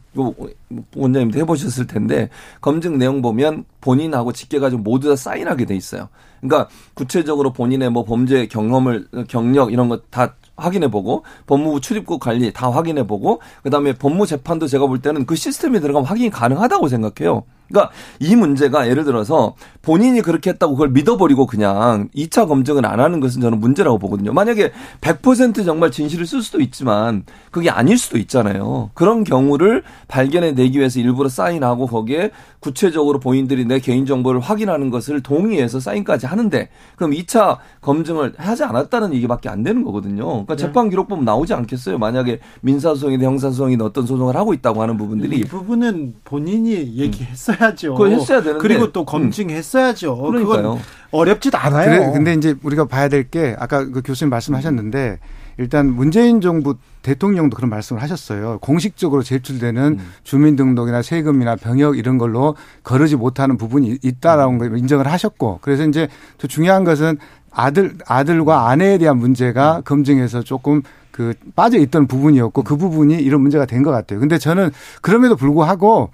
원장님도 0.95 1.39
해보셨을 1.39 1.87
텐데 1.87 2.29
검증 2.61 2.97
내용 2.97 3.21
보면 3.21 3.63
본인하고 3.81 4.33
직계가지고 4.33 4.81
모두 4.81 5.09
다 5.09 5.15
사인하게 5.15 5.65
돼 5.65 5.75
있어요. 5.75 6.09
그러니까 6.41 6.69
구체적으로 6.93 7.53
본인의 7.53 7.89
뭐 7.89 8.03
범죄 8.03 8.47
경험을 8.47 9.07
경력 9.27 9.71
이런 9.71 9.87
거 9.89 9.99
다 10.09 10.35
확인해 10.57 10.91
보고 10.91 11.23
법무부 11.47 11.79
출입국 11.79 12.19
관리 12.19 12.51
다 12.51 12.69
확인해 12.69 13.07
보고 13.07 13.39
그다음에 13.63 13.93
법무 13.93 14.27
재판도 14.27 14.67
제가 14.67 14.87
볼 14.87 14.99
때는 15.01 15.25
그 15.25 15.35
시스템에 15.35 15.79
들어가면 15.79 16.05
확인이 16.05 16.29
가능하다고 16.29 16.89
생각해요. 16.89 17.43
그러니까 17.69 17.93
이 18.19 18.35
문제가 18.35 18.87
예를 18.87 19.03
들어서 19.03 19.55
본인이 19.81 20.21
그렇게 20.21 20.49
했다고 20.51 20.73
그걸 20.73 20.89
믿어버리고 20.89 21.45
그냥 21.45 22.09
2차 22.15 22.47
검증을 22.47 22.85
안 22.85 22.99
하는 22.99 23.19
것은 23.19 23.41
저는 23.41 23.59
문제라고 23.59 23.97
보거든요. 23.97 24.33
만약에 24.33 24.71
100% 25.01 25.65
정말 25.65 25.91
진실을 25.91 26.25
쓸 26.25 26.41
수도 26.41 26.59
있지만 26.59 27.23
그게 27.51 27.69
아닐 27.69 27.97
수도 27.97 28.17
있잖아요. 28.17 28.91
그런 28.93 29.23
경우를 29.23 29.83
발견해 30.07 30.51
내기 30.51 30.79
위해서 30.79 30.99
일부러 30.99 31.29
사인하고 31.29 31.87
거기에 31.87 32.31
구체적으로 32.59 33.19
본인들이 33.19 33.65
내 33.65 33.79
개인정보를 33.79 34.41
확인하는 34.41 34.89
것을 34.89 35.21
동의해서 35.21 35.79
사인까지 35.79 36.25
하는데 36.25 36.69
그럼 36.95 37.11
2차 37.11 37.57
검증을 37.81 38.33
하지 38.37 38.63
않았다는 38.63 39.13
얘기밖에 39.13 39.47
안 39.49 39.63
되는 39.63 39.83
거거든요. 39.83 40.25
그러니까 40.25 40.55
네. 40.55 40.61
재판 40.63 40.89
기록 40.89 41.07
보면 41.07 41.23
나오지 41.25 41.53
않겠어요. 41.53 41.97
만약에 41.97 42.39
민사소송이나 42.61 43.23
형사소송이나 43.25 43.85
어떤 43.85 44.05
소송을 44.05 44.35
하고 44.35 44.53
있다고 44.53 44.81
하는 44.81 44.97
부분들이 44.97 45.37
이 45.37 45.43
부분은 45.43 46.15
본인이 46.25 46.73
얘기했어요. 46.97 47.29
했어야죠. 47.59 47.93
그걸 47.93 48.11
했어야 48.11 48.41
되는데. 48.41 48.61
그리고 48.61 48.91
또 48.91 49.05
검증했어야죠. 49.05 50.13
음. 50.15 50.31
그러니까요. 50.31 50.79
어렵지도 51.11 51.57
않아요. 51.57 51.89
그래, 51.89 52.11
근데 52.11 52.33
이제 52.33 52.55
우리가 52.63 52.85
봐야 52.85 53.07
될 53.07 53.29
게 53.29 53.55
아까 53.59 53.85
그 53.85 54.01
교수님 54.01 54.29
말씀하셨는데 54.31 55.19
일단 55.59 55.93
문재인 55.93 56.39
정부 56.39 56.75
대통령도 57.01 57.55
그런 57.57 57.69
말씀을 57.69 58.01
하셨어요. 58.01 58.59
공식적으로 58.61 59.23
제출되는 59.23 59.83
음. 59.99 60.11
주민등록이나 60.23 61.01
세금이나 61.01 61.57
병역 61.57 61.97
이런 61.97 62.17
걸로 62.17 62.55
거르지 62.83 63.17
못하는 63.17 63.57
부분이 63.57 63.99
있다라는 64.01 64.57
걸 64.57 64.77
인정을 64.77 65.05
하셨고 65.07 65.59
그래서 65.61 65.85
이제 65.85 66.07
더 66.37 66.47
중요한 66.47 66.85
것은 66.85 67.17
아들 67.51 67.95
아들과 68.07 68.69
아내에 68.69 68.97
대한 68.97 69.17
문제가 69.17 69.77
음. 69.77 69.81
검증에서 69.83 70.43
조금 70.43 70.81
그 71.11 71.33
빠져 71.57 71.77
있던 71.79 72.07
부분이었고 72.07 72.63
그 72.63 72.77
부분이 72.77 73.15
이런 73.15 73.41
문제가 73.41 73.65
된 73.65 73.83
것 73.83 73.91
같아요. 73.91 74.21
근데 74.21 74.37
저는 74.37 74.71
그럼에도 75.01 75.35
불구하고 75.35 76.09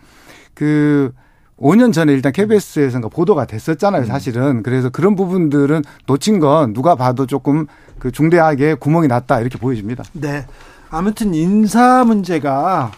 그 0.56 1.12
5년 1.60 1.94
전에 1.94 2.12
일단 2.12 2.34
KBS에서가 2.34 3.08
보도가 3.10 3.46
됐었잖아요, 3.46 4.04
음. 4.04 4.06
사실은. 4.08 4.64
그래서 4.64 4.90
그런 4.90 5.16
부분들은 5.16 5.84
놓친 6.06 6.40
건 6.40 6.74
누가 6.74 6.96
봐도 6.96 7.26
조금 7.26 7.66
그 8.00 8.12
중대하게 8.12 8.76
구멍이 8.76 9.08
났다 9.08 9.40
이렇게 9.40 9.58
보여집니다. 9.58 10.04
네. 10.14 10.46
아무튼 10.90 11.34
인사 11.34 12.04
문제가 12.04 12.92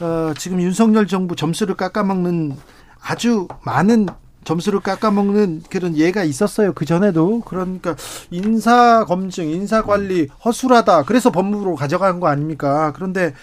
어, 0.00 0.32
지금 0.36 0.60
윤석열 0.60 1.06
정부 1.06 1.36
점수를 1.36 1.76
깎아먹는 1.76 2.56
아주 3.02 3.48
많은 3.64 4.08
점수를 4.44 4.80
깎아먹는 4.80 5.62
그런 5.70 5.96
예가 5.96 6.24
있었어요. 6.24 6.72
그 6.72 6.84
전에도 6.84 7.40
그러니까 7.40 7.94
인사 8.30 9.04
검증, 9.04 9.48
인사 9.48 9.82
관리 9.82 10.28
허술하다. 10.44 11.04
그래서 11.04 11.30
법무부로 11.30 11.76
가져간 11.76 12.20
거 12.20 12.28
아닙니까? 12.28 12.92
그런데 12.94 13.34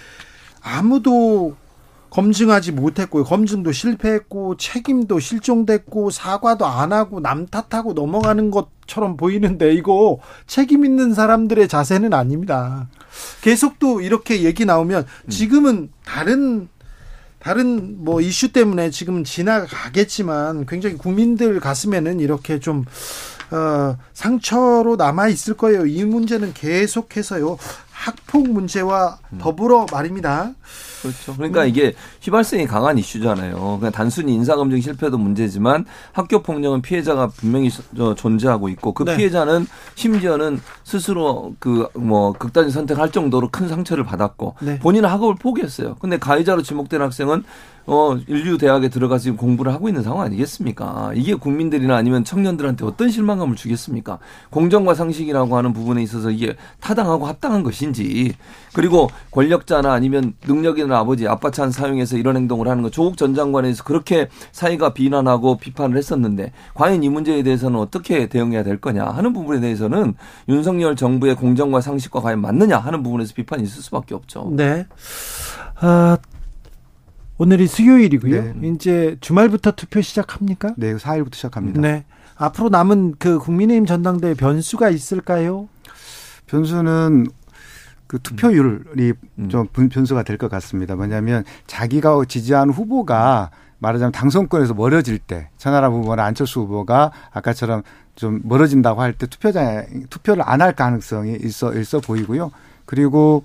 아무도 0.61 1.55
검증하지 2.17 2.71
못했고요. 2.71 3.23
검증도 3.25 3.71
실패했고 3.71 4.57
책임도 4.57 5.19
실종됐고 5.19 6.09
사과도 6.09 6.65
안 6.65 6.91
하고 6.91 7.19
남 7.19 7.45
탓하고 7.45 7.93
넘어가는 7.93 8.49
것처럼 8.49 9.17
보이는데 9.17 9.75
이거 9.75 10.17
책임 10.47 10.83
있는 10.83 11.13
사람들의 11.13 11.67
자세는 11.67 12.15
아닙니다. 12.15 12.89
계속 13.43 13.77
또 13.77 14.01
이렇게 14.01 14.41
얘기 14.41 14.65
나오면 14.65 15.05
지금은 15.29 15.91
다른 16.05 16.69
다른 17.37 18.03
뭐 18.03 18.19
이슈 18.19 18.51
때문에 18.51 18.89
지금 18.89 19.23
지나가겠지만 19.23 20.65
굉장히 20.65 20.97
국민들 20.97 21.59
가슴에는 21.59 22.19
이렇게 22.19 22.59
좀 22.59 22.83
어, 23.51 23.95
상처로 24.13 24.95
남아 24.95 25.27
있을 25.27 25.53
거예요. 25.53 25.85
이 25.85 26.03
문제는 26.03 26.53
계속해서요. 26.55 27.59
학폭 27.97 28.49
문제와 28.49 29.17
더불어 29.39 29.85
말입니다. 29.91 30.51
그렇죠. 31.01 31.35
그러니까 31.35 31.65
이게 31.65 31.93
휘발성이 32.21 32.65
강한 32.67 32.97
이슈잖아요. 32.97 33.77
그냥 33.79 33.91
단순히 33.91 34.33
인사검증 34.35 34.81
실패도 34.81 35.17
문제지만 35.17 35.85
학교 36.11 36.41
폭력은 36.41 36.81
피해자가 36.81 37.27
분명히 37.27 37.69
존재하고 38.15 38.69
있고 38.69 38.93
그 38.93 39.03
네. 39.03 39.17
피해자는 39.17 39.67
심지어는 39.95 40.61
스스로 40.83 41.55
그 41.59 41.87
뭐 41.95 42.31
극단적 42.33 42.71
선택할 42.71 43.11
정도로 43.11 43.49
큰 43.49 43.67
상처를 43.67 44.03
받았고 44.03 44.55
네. 44.61 44.79
본인은 44.79 45.09
학업을 45.09 45.35
포기했어요. 45.35 45.95
근데 45.99 46.17
가해자로 46.17 46.61
지목된 46.61 47.01
학생은 47.01 47.43
어 47.89 48.17
인류 48.27 48.57
대학에 48.57 48.89
들어가서 48.89 49.23
지금 49.23 49.37
공부를 49.37 49.73
하고 49.73 49.87
있는 49.87 50.03
상황 50.03 50.25
아니겠습니까? 50.25 51.11
이게 51.15 51.35
국민들이나 51.35 51.95
아니면 51.95 52.25
청년들한테 52.25 52.85
어떤 52.85 53.09
실망감을 53.09 53.55
주겠습니까? 53.55 54.19
공정과 54.49 54.93
상식이라고 54.93 55.55
하는 55.55 55.71
부분에 55.71 56.03
있어서 56.03 56.29
이게 56.29 56.57
타당하고 56.81 57.27
합당한 57.27 57.63
것 57.63 57.73
인지 57.87 58.33
그리고 58.73 59.09
권력자나 59.31 59.91
아니면 59.91 60.33
능력 60.41 60.79
있는 60.79 60.95
아버지 60.95 61.27
아빠 61.27 61.49
찬 61.51 61.71
사용해서 61.71 62.17
이런 62.17 62.35
행동을 62.35 62.67
하는 62.67 62.83
거 62.83 62.89
조국 62.89 63.17
전 63.17 63.33
장관에서 63.33 63.83
그렇게 63.83 64.29
사회가 64.51 64.93
비난하고 64.93 65.57
비판을 65.57 65.97
했었는데 65.97 66.51
과연 66.73 67.03
이 67.03 67.09
문제에 67.09 67.43
대해서는 67.43 67.79
어떻게 67.79 68.27
대응해야 68.27 68.63
될 68.63 68.79
거냐 68.79 69.05
하는 69.05 69.33
부분에 69.33 69.59
대해서는 69.59 70.13
윤석열 70.47 70.95
정부의 70.95 71.35
공정과 71.35 71.81
상식과 71.81 72.21
과연 72.21 72.41
맞느냐 72.41 72.77
하는 72.77 73.03
부분에서 73.03 73.33
비판이 73.33 73.63
있을 73.63 73.81
수밖에 73.81 74.13
없죠. 74.13 74.51
네. 74.53 74.85
아, 75.79 76.17
오늘이 77.37 77.67
수요일이고요. 77.67 78.53
네. 78.55 78.71
이제 78.73 79.17
주말부터 79.21 79.71
투표 79.71 80.01
시작합니까? 80.01 80.73
네, 80.77 80.95
4일부터 80.95 81.35
시작합니다. 81.35 81.81
네. 81.81 82.05
앞으로 82.35 82.69
남은 82.69 83.15
그 83.19 83.39
국민의힘 83.39 83.85
전당대회 83.85 84.33
변수가 84.33 84.89
있을까요? 84.89 85.67
변수는 86.47 87.27
그 88.07 88.19
투표율이 88.19 89.13
음. 89.39 89.49
좀 89.49 89.67
분- 89.71 89.89
변수가 89.89 90.23
될 90.23 90.37
것 90.37 90.49
같습니다. 90.49 90.95
뭐냐면 90.95 91.43
자기가 91.67 92.15
지지하는 92.27 92.73
후보가 92.73 93.51
말하자면 93.79 94.11
당선권에서 94.11 94.73
멀어질 94.73 95.19
때 95.19 95.49
천하람 95.57 95.93
후보나 95.93 96.23
안철수 96.25 96.61
후보가 96.61 97.11
아까처럼 97.31 97.83
좀 98.15 98.41
멀어진다고 98.43 99.01
할 99.01 99.13
때 99.13 99.27
투표장에 99.27 99.85
투표를 100.09 100.43
안 100.45 100.61
할 100.61 100.73
가능성이 100.73 101.37
있어 101.41 101.73
있어 101.75 101.99
보이고요. 101.99 102.51
그리고 102.85 103.43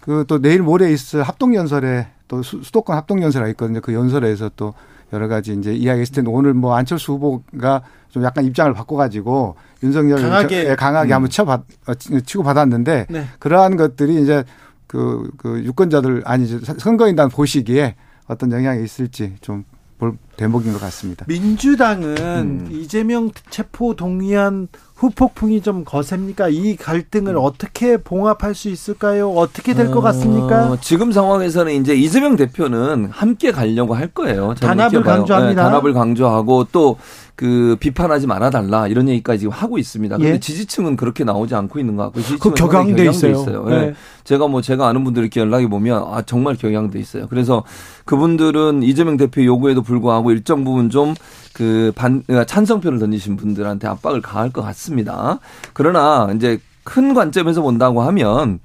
그 0.00 0.24
또 0.28 0.40
내일 0.40 0.62
모레 0.62 0.92
있을 0.92 1.22
합동 1.22 1.54
연설에 1.54 2.08
또 2.28 2.42
수- 2.42 2.62
수도권 2.62 2.96
합동 2.96 3.22
연설이 3.22 3.50
있거든요. 3.52 3.80
그 3.80 3.92
연설에서 3.94 4.50
또 4.56 4.74
여러 5.12 5.28
가지 5.28 5.52
이제 5.54 5.72
이야기 5.74 6.00
했을 6.00 6.14
텐데 6.14 6.30
오늘 6.32 6.52
뭐 6.54 6.74
안철수 6.74 7.12
후보가 7.12 7.82
좀 8.10 8.24
약간 8.24 8.44
입장을 8.44 8.72
바꿔가지고 8.74 9.56
윤석열 9.82 10.20
강하게. 10.20 10.64
저- 10.64 10.70
예, 10.70 10.74
강하게 10.74 11.12
음. 11.12 11.14
한번 11.14 11.30
쳐받 11.30 11.62
어, 11.86 11.94
치고 11.94 12.42
받았는데 12.42 13.06
네. 13.10 13.24
그러한 13.38 13.76
것들이 13.76 14.22
이제 14.22 14.44
그, 14.86 15.30
그 15.36 15.62
유권자들 15.64 16.22
아니 16.24 16.46
선거인단 16.46 17.28
보시기에 17.28 17.94
어떤 18.26 18.50
영향이 18.52 18.82
있을지 18.84 19.36
좀 19.40 19.64
볼 19.98 20.16
대목인 20.36 20.72
것 20.72 20.80
같습니다. 20.80 21.24
민주당은 21.28 22.16
음. 22.18 22.68
이재명 22.70 23.30
체포 23.50 23.94
동의안 23.96 24.68
후폭풍이 24.96 25.60
좀 25.60 25.84
거셉니까? 25.84 26.48
이 26.48 26.76
갈등을 26.76 27.36
어떻게 27.36 27.96
봉합할 27.98 28.54
수 28.54 28.68
있을까요? 28.68 29.30
어떻게 29.30 29.74
될것 29.74 30.02
같습니까? 30.02 30.72
어, 30.72 30.78
지금 30.80 31.12
상황에서는 31.12 31.72
이제 31.72 31.94
이재명 31.94 32.36
대표는 32.36 33.10
함께 33.10 33.52
가려고 33.52 33.94
할 33.94 34.08
거예요. 34.08 34.54
단합을. 34.54 35.02
강조합니다. 35.02 35.62
네, 35.62 35.68
단합을 35.68 35.92
강조하고 35.92 36.68
또 36.72 36.96
그 37.36 37.76
비판하지 37.78 38.26
말아 38.26 38.50
달라 38.50 38.88
이런 38.88 39.08
얘기까지 39.08 39.40
지금 39.40 39.52
하고 39.52 39.78
있습니다. 39.78 40.16
근데 40.16 40.32
예. 40.32 40.40
지지층은 40.40 40.96
그렇게 40.96 41.22
나오지 41.22 41.54
않고 41.54 41.78
있는 41.78 41.96
것 41.96 42.04
같고 42.04 42.20
그 42.20 42.22
지지층은 42.22 42.54
격양돼 42.54 43.04
상당히 43.04 43.10
있어요. 43.10 43.44
격양돼 43.44 43.76
네. 43.76 43.86
예. 43.88 43.94
제가 44.24 44.48
뭐 44.48 44.62
제가 44.62 44.88
아는 44.88 45.04
분들 45.04 45.22
이렇게 45.22 45.40
연락이 45.40 45.66
보면 45.66 46.02
아 46.10 46.22
정말 46.22 46.56
격양돼 46.56 46.98
있어요. 46.98 47.26
그래서 47.28 47.62
그분들은 48.06 48.82
이재명 48.82 49.16
대표 49.16 49.44
요구에도 49.44 49.82
불구하고 49.82 50.32
일정 50.32 50.64
부분 50.64 50.90
좀 50.90 51.14
그 51.56 51.90
반 51.96 52.22
찬성표를 52.46 52.98
던지신 52.98 53.36
분들한테 53.36 53.88
압박을 53.88 54.20
가할 54.20 54.50
것 54.50 54.60
같습니다. 54.60 55.38
그러나 55.72 56.30
이제 56.36 56.58
큰 56.84 57.14
관점에서 57.14 57.62
본다고 57.62 58.02
하면 58.02 58.60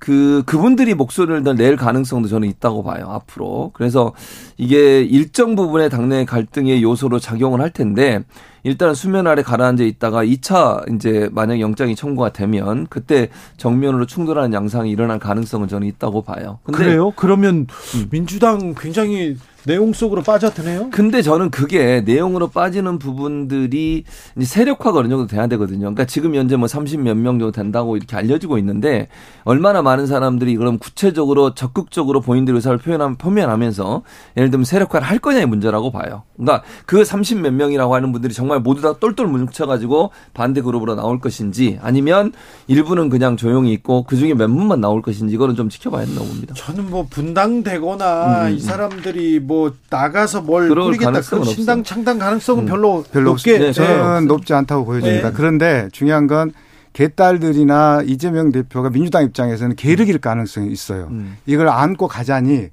그 0.00 0.42
그분들이 0.46 0.94
목소리를 0.94 1.44
더 1.44 1.52
낼 1.52 1.76
가능성도 1.76 2.28
저는 2.28 2.48
있다고 2.48 2.82
봐요 2.82 3.06
앞으로 3.10 3.70
그래서 3.74 4.12
이게 4.56 5.02
일정 5.02 5.54
부분의 5.54 5.90
당내 5.90 6.24
갈등의 6.24 6.82
요소로 6.82 7.18
작용을 7.20 7.60
할 7.60 7.70
텐데 7.70 8.20
일단 8.62 8.94
수면 8.94 9.26
아래 9.26 9.42
가라앉아 9.42 9.84
있다가 9.84 10.24
2차 10.24 10.94
이제 10.94 11.28
만약 11.32 11.60
영장이 11.60 11.96
청구가 11.96 12.32
되면 12.32 12.86
그때 12.88 13.28
정면으로 13.58 14.06
충돌하는 14.06 14.52
양상이 14.52 14.90
일어날 14.90 15.18
가능성은 15.18 15.68
저는 15.68 15.86
있다고 15.88 16.22
봐요. 16.22 16.58
근데 16.64 16.78
그래요? 16.78 17.12
그러면 17.16 17.66
음. 17.94 18.08
민주당 18.10 18.74
굉장히 18.74 19.36
내용 19.64 19.92
속으로 19.92 20.22
빠져드네요. 20.22 20.90
근데 20.90 21.22
저는 21.22 21.50
그게 21.50 22.00
내용으로 22.00 22.48
빠지는 22.48 22.98
부분들이 22.98 24.04
이제 24.36 24.46
세력화가 24.46 25.00
어느 25.00 25.08
정도 25.08 25.26
돼야 25.26 25.46
되거든요. 25.48 25.80
그러니까 25.80 26.04
지금 26.04 26.34
현재 26.34 26.56
뭐 26.56 26.66
30몇 26.66 27.14
명 27.14 27.38
정도 27.38 27.52
된다고 27.52 27.96
이렇게 27.96 28.16
알려지고 28.16 28.58
있는데 28.58 29.08
얼마나 29.44 29.82
많은 29.82 30.06
사람들이 30.06 30.56
그럼 30.56 30.78
구체적으로 30.78 31.54
적극적으로 31.54 32.20
본인들의 32.20 32.56
의사를 32.56 32.76
표현하면 32.78 33.16
표면하면서 33.16 34.02
예를 34.36 34.50
들면 34.50 34.64
세력화를 34.64 35.06
할 35.06 35.18
거냐의 35.18 35.46
문제라고 35.46 35.90
봐요. 35.90 36.22
그러니까 36.36 36.62
그 36.86 37.04
30 37.04 37.40
몇 37.40 37.52
명이라고 37.52 37.94
하는 37.94 38.12
분들이 38.12 38.32
정말 38.32 38.60
모두 38.60 38.80
다 38.82 38.94
똘똘 38.98 39.26
뭉쳐가지고 39.26 40.10
반대 40.34 40.60
그룹으로 40.60 40.94
나올 40.94 41.20
것인지 41.20 41.78
아니면 41.82 42.32
일부는 42.66 43.08
그냥 43.10 43.36
조용히 43.36 43.72
있고 43.72 44.04
그 44.04 44.16
중에 44.16 44.34
몇 44.34 44.48
분만 44.48 44.80
나올 44.80 45.02
것인지 45.02 45.34
이거는 45.34 45.54
좀 45.54 45.68
지켜봐야 45.68 46.06
된다고 46.06 46.26
봅니다. 46.26 46.54
저는 46.54 46.90
뭐 46.90 47.06
분당되거나 47.08 48.44
음, 48.46 48.46
음. 48.46 48.54
이 48.54 48.60
사람들이 48.60 49.40
뭐 49.50 49.72
나가서 49.90 50.42
뭘 50.42 50.68
그럴 50.68 50.84
꾸리겠다 50.84 51.10
가능성은 51.10 51.44
그 51.44 51.50
신당. 51.50 51.82
창당 51.82 52.18
가능성은 52.20 52.62
음. 52.62 52.66
별로 52.66 53.02
별로 53.10 53.30
높게 53.30 53.58
네, 53.58 53.72
저는 53.72 53.90
없어요. 53.90 54.20
높지 54.20 54.54
않다고 54.54 54.84
보여집니다. 54.84 55.30
네. 55.30 55.34
그런데 55.36 55.88
중요한 55.90 56.28
건 56.28 56.52
개딸들이나 56.92 58.02
이재명 58.06 58.52
대표가 58.52 58.90
민주당 58.90 59.24
입장에서는 59.24 59.74
게으르길 59.74 60.18
가능성이 60.18 60.70
있어요. 60.70 61.08
음. 61.10 61.36
이걸 61.46 61.68
안고 61.68 62.06
가자니 62.06 62.68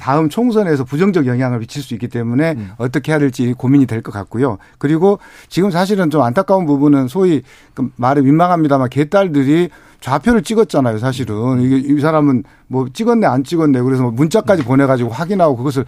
다음 0.00 0.28
총선에서 0.28 0.84
부정적 0.84 1.26
영향을 1.26 1.58
미칠 1.58 1.82
수 1.82 1.94
있기 1.94 2.08
때문에 2.08 2.52
음. 2.56 2.70
어떻게 2.78 3.12
해야 3.12 3.18
될지 3.18 3.52
고민이 3.52 3.86
될 3.86 4.02
것 4.02 4.12
같고요. 4.12 4.58
그리고 4.78 5.18
지금 5.48 5.70
사실은 5.70 6.10
좀 6.10 6.22
안타까운 6.22 6.66
부분은 6.66 7.08
소위 7.08 7.42
그 7.74 7.90
말이 7.96 8.22
민망합니다만 8.22 8.88
개딸들이 8.88 9.70
좌표를 10.00 10.42
찍었잖아요, 10.42 10.98
사실은. 10.98 11.60
이게 11.62 11.76
이 11.78 12.00
사람은 12.00 12.44
뭐 12.68 12.86
찍었네, 12.92 13.26
안 13.26 13.42
찍었네. 13.44 13.80
그래서 13.82 14.02
뭐 14.02 14.12
문자까지 14.12 14.62
보내가지고 14.62 15.10
확인하고 15.10 15.56
그것을 15.56 15.84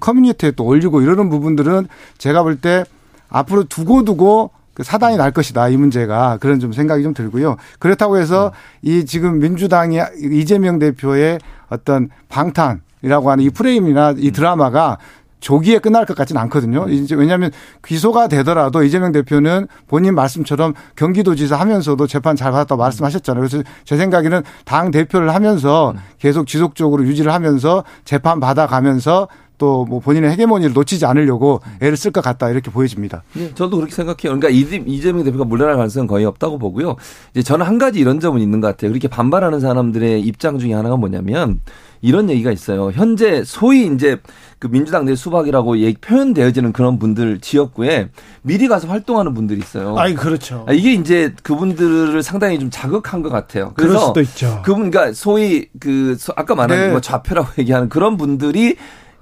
커뮤니티에 0.00 0.50
또 0.52 0.64
올리고 0.64 1.00
이러는 1.00 1.30
부분들은 1.30 1.88
제가 2.18 2.42
볼 2.42 2.56
때 2.60 2.84
앞으로 3.28 3.64
두고두고 3.64 4.50
그 4.74 4.82
사단이 4.82 5.16
날 5.16 5.30
것이다 5.30 5.68
이 5.68 5.76
문제가 5.76 6.36
그런 6.38 6.58
좀 6.60 6.72
생각이 6.72 7.02
좀 7.02 7.14
들고요. 7.14 7.56
그렇다고 7.78 8.18
해서 8.18 8.52
이 8.82 9.04
지금 9.04 9.38
민주당이 9.38 9.98
이재명 10.32 10.78
대표의 10.78 11.38
어떤 11.68 12.08
방탄 12.28 12.82
이라고 13.02 13.30
하는 13.30 13.44
이 13.44 13.50
프레임이나 13.50 14.14
이 14.18 14.30
드라마가 14.30 14.98
조기에 15.40 15.78
끝날 15.78 16.04
것 16.06 16.16
같지는 16.16 16.40
않거든요. 16.42 16.86
이제 16.88 17.14
왜냐하면 17.14 17.50
기소가 17.84 18.28
되더라도 18.28 18.82
이재명 18.82 19.10
대표는 19.12 19.66
본인 19.88 20.14
말씀처럼 20.14 20.74
경기도지사 20.96 21.56
하면서도 21.56 22.06
재판 22.06 22.36
잘 22.36 22.52
받았다 22.52 22.76
고 22.76 22.82
말씀하셨잖아요. 22.82 23.46
그래서 23.46 23.64
제 23.84 23.96
생각에는 23.96 24.42
당 24.64 24.90
대표를 24.90 25.34
하면서 25.34 25.94
계속 26.18 26.46
지속적으로 26.46 27.04
유지를 27.04 27.32
하면서 27.32 27.84
재판 28.04 28.38
받아가면서 28.38 29.28
또 29.60 29.84
뭐 29.86 30.00
본인의 30.00 30.30
헤게모니를 30.32 30.72
놓치지 30.72 31.04
않으려고 31.06 31.60
애를 31.80 31.96
쓸 31.96 32.10
것 32.10 32.22
같다 32.22 32.48
이렇게 32.50 32.70
보여집니다. 32.70 33.22
네, 33.34 33.52
저도 33.54 33.76
그렇게 33.76 33.94
생각해요. 33.94 34.38
그러니까 34.38 34.48
이재- 34.48 34.82
이재명 34.86 35.22
대표가 35.22 35.44
물러날 35.44 35.76
가능성은 35.76 36.06
거의 36.08 36.24
없다고 36.24 36.58
보고요. 36.58 36.96
이제 37.32 37.42
저는 37.42 37.64
한 37.66 37.78
가지 37.78 38.00
이런 38.00 38.18
점은 38.20 38.40
있는 38.40 38.60
것 38.60 38.66
같아요. 38.68 38.90
그렇게 38.90 39.06
반발하는 39.08 39.60
사람들의 39.60 40.20
입장 40.22 40.58
중에 40.58 40.72
하나가 40.72 40.96
뭐냐면 40.96 41.60
이런 42.02 42.30
얘기가 42.30 42.50
있어요. 42.50 42.90
현재 42.92 43.44
소위 43.44 43.86
이제 43.86 44.18
그 44.58 44.68
민주당 44.68 45.04
내 45.04 45.14
수박이라고 45.14 45.78
얘기 45.80 45.98
표현되어지는 46.00 46.72
그런 46.72 46.98
분들 46.98 47.40
지역구에 47.40 48.08
미리 48.42 48.68
가서 48.68 48.88
활동하는 48.88 49.34
분들이 49.34 49.60
있어요. 49.60 49.98
아이 49.98 50.14
그렇죠. 50.14 50.64
아, 50.66 50.72
이게 50.72 50.94
이제 50.94 51.34
그분들을 51.42 52.22
상당히 52.22 52.58
좀 52.58 52.70
자극한 52.70 53.20
것 53.22 53.28
같아요. 53.28 53.72
그럴 53.74 53.90
그래서 53.90 54.06
수도 54.06 54.20
있죠. 54.22 54.62
그분 54.64 54.90
그러니까 54.90 55.12
소위 55.14 55.66
그 55.78 56.16
소- 56.18 56.32
아까 56.36 56.54
말한 56.54 56.78
네. 56.78 56.90
뭐 56.90 57.00
좌표라고 57.02 57.48
얘기하는 57.60 57.90
그런 57.90 58.16
분들이 58.16 58.76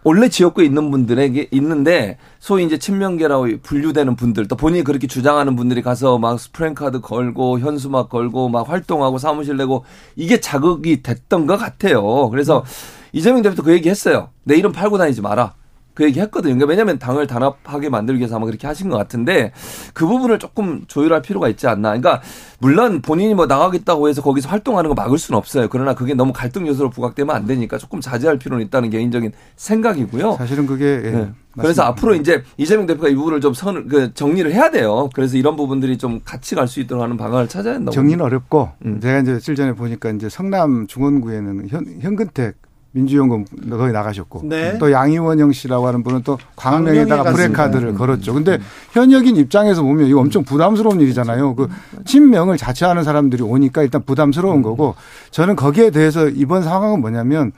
원래 0.09 0.31
지역구에 0.31 0.65
있는 0.65 0.91
분들에게 0.91 1.49
있는데 1.51 2.17
소위 2.39 2.65
이제 2.65 2.79
친명계라고 2.79 3.59
분류되는 3.63 4.17
분들 4.17 4.49
또 4.49 4.57
본인이 4.57 4.83
그렇게 4.83 5.07
주장하는 5.07 5.55
분들이 5.55 5.83
가서 5.83 6.17
막 6.17 6.41
스프랭카드 6.41 7.01
걸고 7.03 7.59
현수막 7.59 8.09
걸고 8.09 8.49
막 8.49 8.71
활동하고 8.71 9.19
사무실 9.19 9.59
내고 9.59 9.85
이게 10.17 10.41
자극이 10.41 11.03
됐던 11.03 11.47
것 11.47 11.59
같아요. 11.59 12.31
그래서 12.31 12.65
이재명 13.13 13.43
대표도 13.43 13.63
그 13.63 13.73
얘기 13.73 13.91
했어요. 13.91 14.31
내 14.45 14.57
이름 14.57 14.73
팔고 14.73 14.97
다니지 14.97 15.21
마라. 15.21 15.53
그 15.99 16.05
얘기 16.05 16.21
했거든요. 16.21 16.55
그러니까 16.55 16.67
왜냐하면 16.71 17.01
당을 17.01 17.27
단합하게 17.27 17.89
만들기 17.89 18.21
위해서 18.21 18.37
아마 18.37 18.47
그렇게 18.47 18.69
하신 18.69 18.89
것 18.89 18.97
같은데 18.97 19.51
그 19.95 20.07
부분을 20.07 20.39
조금 20.39 20.85
조율할 20.87 21.23
필요가 21.23 21.49
있지 21.49 21.67
않나. 21.67 21.89
그러니까 21.89 22.23
물론 22.61 23.03
본인이 23.03 23.35
뭐 23.35 23.47
나가겠다고 23.47 24.09
해서 24.09 24.23
거기서 24.23 24.49
활동하는 24.49 24.87
거 24.91 24.95
막을 24.95 25.19
수는 25.19 25.37
없어요. 25.37 25.67
그러나 25.69 25.97
그게 25.97 26.15
너무 26.15 26.33
갈등 26.33 26.69
요소로 26.69 26.91
부각되면 26.91 27.35
안 27.35 27.47
되니까 27.47 27.79
조금 27.79 28.01
자제할 28.01 28.39
필요는 28.39 28.65
있다는 28.67 28.91
개인적인 28.91 29.33
생각이고요. 29.57 30.37
사실은 30.39 30.67
그게 30.69 30.85
예, 31.05 31.11
네. 31.11 31.31
그래서 31.59 31.83
앞으로 31.83 32.15
이제 32.15 32.45
이재명 32.59 32.87
대표가 32.87 33.09
이 33.09 33.17
부분을 33.17 33.41
좀 33.41 33.53
선을 33.53 33.89
그 33.89 34.15
정리를 34.15 34.53
해야 34.53 34.71
돼요. 34.71 35.11
그래서 35.15 35.37
이런 35.37 35.57
부분들이 35.57 35.99
좀 35.99 36.21
같이 36.25 36.55
갈 36.55 36.69
수 36.69 36.79
있도록 36.79 37.03
하는 37.03 37.17
방안을 37.17 37.49
찾아야 37.49 37.75
된다고. 37.75 37.93
정리는 37.93 38.25
어렵고 38.25 38.69
음. 38.87 39.01
제가 39.01 39.19
이제 39.19 39.33
며칠 39.33 39.57
전에 39.57 39.73
보니까 39.73 40.11
이제 40.11 40.29
성남 40.29 40.87
중원구에는 40.87 41.67
현, 41.71 41.85
현근택 42.01 42.55
민주연금 42.93 43.45
거기 43.71 43.93
나가셨고 43.93 44.43
네. 44.45 44.79
또 44.79 44.91
양희원영 44.91 45.53
씨라고 45.53 45.87
하는 45.87 46.03
분은 46.03 46.23
또 46.25 46.39
광명에다가 46.57 47.23
광명에 47.25 47.37
브레카드를 47.49 47.81
갔습니다. 47.93 47.99
걸었죠. 47.99 48.35
근데 48.35 48.59
현역인 48.93 49.37
입장에서 49.37 49.83
보면 49.83 50.07
이거 50.07 50.21
엄청 50.21 50.43
부담스러운 50.43 51.01
일이잖아요. 51.01 51.55
그 51.55 51.69
친명을 52.07 52.57
자처하는 52.57 53.05
사람들이 53.05 53.43
오니까 53.43 53.83
일단 53.83 54.03
부담스러운 54.05 54.63
거고 54.63 54.95
저는 55.31 55.55
거기에 55.57 55.91
대해서 55.91 56.29
이번 56.29 56.63
상황은 56.63 57.01
뭐냐면 57.01 57.53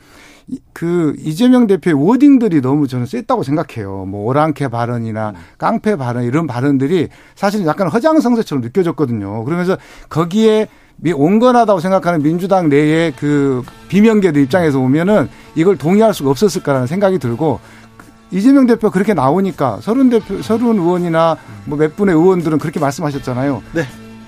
이- 0.49 0.59
그 0.73 1.14
이재명 1.21 1.69
대표의 1.69 1.95
워딩들이 1.95 2.61
너무 2.61 2.88
저는 2.88 3.07
셌다고 3.07 3.45
생각해요. 3.45 4.05
뭐 4.07 4.27
오랑캐 4.27 4.66
발언이나 4.69 5.33
깡패 5.59 5.95
발언 5.95 6.25
이런 6.25 6.49
발언들이 6.49 7.09
사실은 7.37 7.66
약간 7.66 7.87
허장성세처럼 7.88 8.61
느껴졌거든요. 8.62 9.45
그러면서 9.45 9.77
거기에 10.09 10.62
미- 10.62 10.66
온건하다고 11.04 11.80
생각하는 11.80 12.22
민주당 12.22 12.68
내의 12.68 13.12
그 13.18 13.62
비명계들 13.88 14.42
입장에서 14.42 14.78
보면은 14.78 15.28
이걸 15.54 15.76
동의할 15.76 16.12
수가 16.12 16.30
없었을 16.30 16.62
거라는 16.62 16.86
생각이 16.86 17.18
들고 17.18 17.58
이재명 18.30 18.66
대표 18.66 18.90
그렇게 18.90 19.14
나오니까 19.14 19.78
서른 19.80 20.10
대표 20.10 20.40
서른 20.42 20.78
의원이나 20.78 21.36
뭐 21.64 21.78
몇 21.78 21.96
분의 21.96 22.14
의원들은 22.14 22.58
그렇게 22.58 22.78
말씀하셨잖아요. 22.78 23.62
네. 23.72 23.86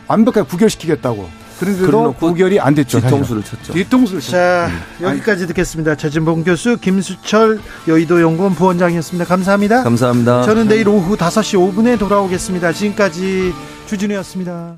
완벽하게 0.09 0.47
부결시키겠다고. 0.49 1.43
그런데도 1.61 2.15
부결이 2.15 2.59
안 2.59 2.75
됐죠. 2.75 3.01
뒤통수를 3.01 3.45
쳤죠. 3.45 3.73
뒤통수를 3.73 4.21
쳤죠. 4.21 4.33
자 4.33 4.69
여기까지 5.01 5.47
듣겠습니다. 5.47 5.95
최진봉 5.95 6.43
교수, 6.43 6.77
김수철 6.81 7.61
여의도 7.87 8.21
연구원 8.21 8.55
부원장이었습니다. 8.57 9.25
감사합니다. 9.27 9.85
감사합니다. 9.85 10.43
저는 10.43 10.67
내일 10.67 10.89
오후 10.89 11.17
5시 11.17 11.75
5분에 11.75 11.99
돌아오겠습니다. 12.01 12.73
지금까지 12.73 13.53
주진우였습니다. 13.87 14.75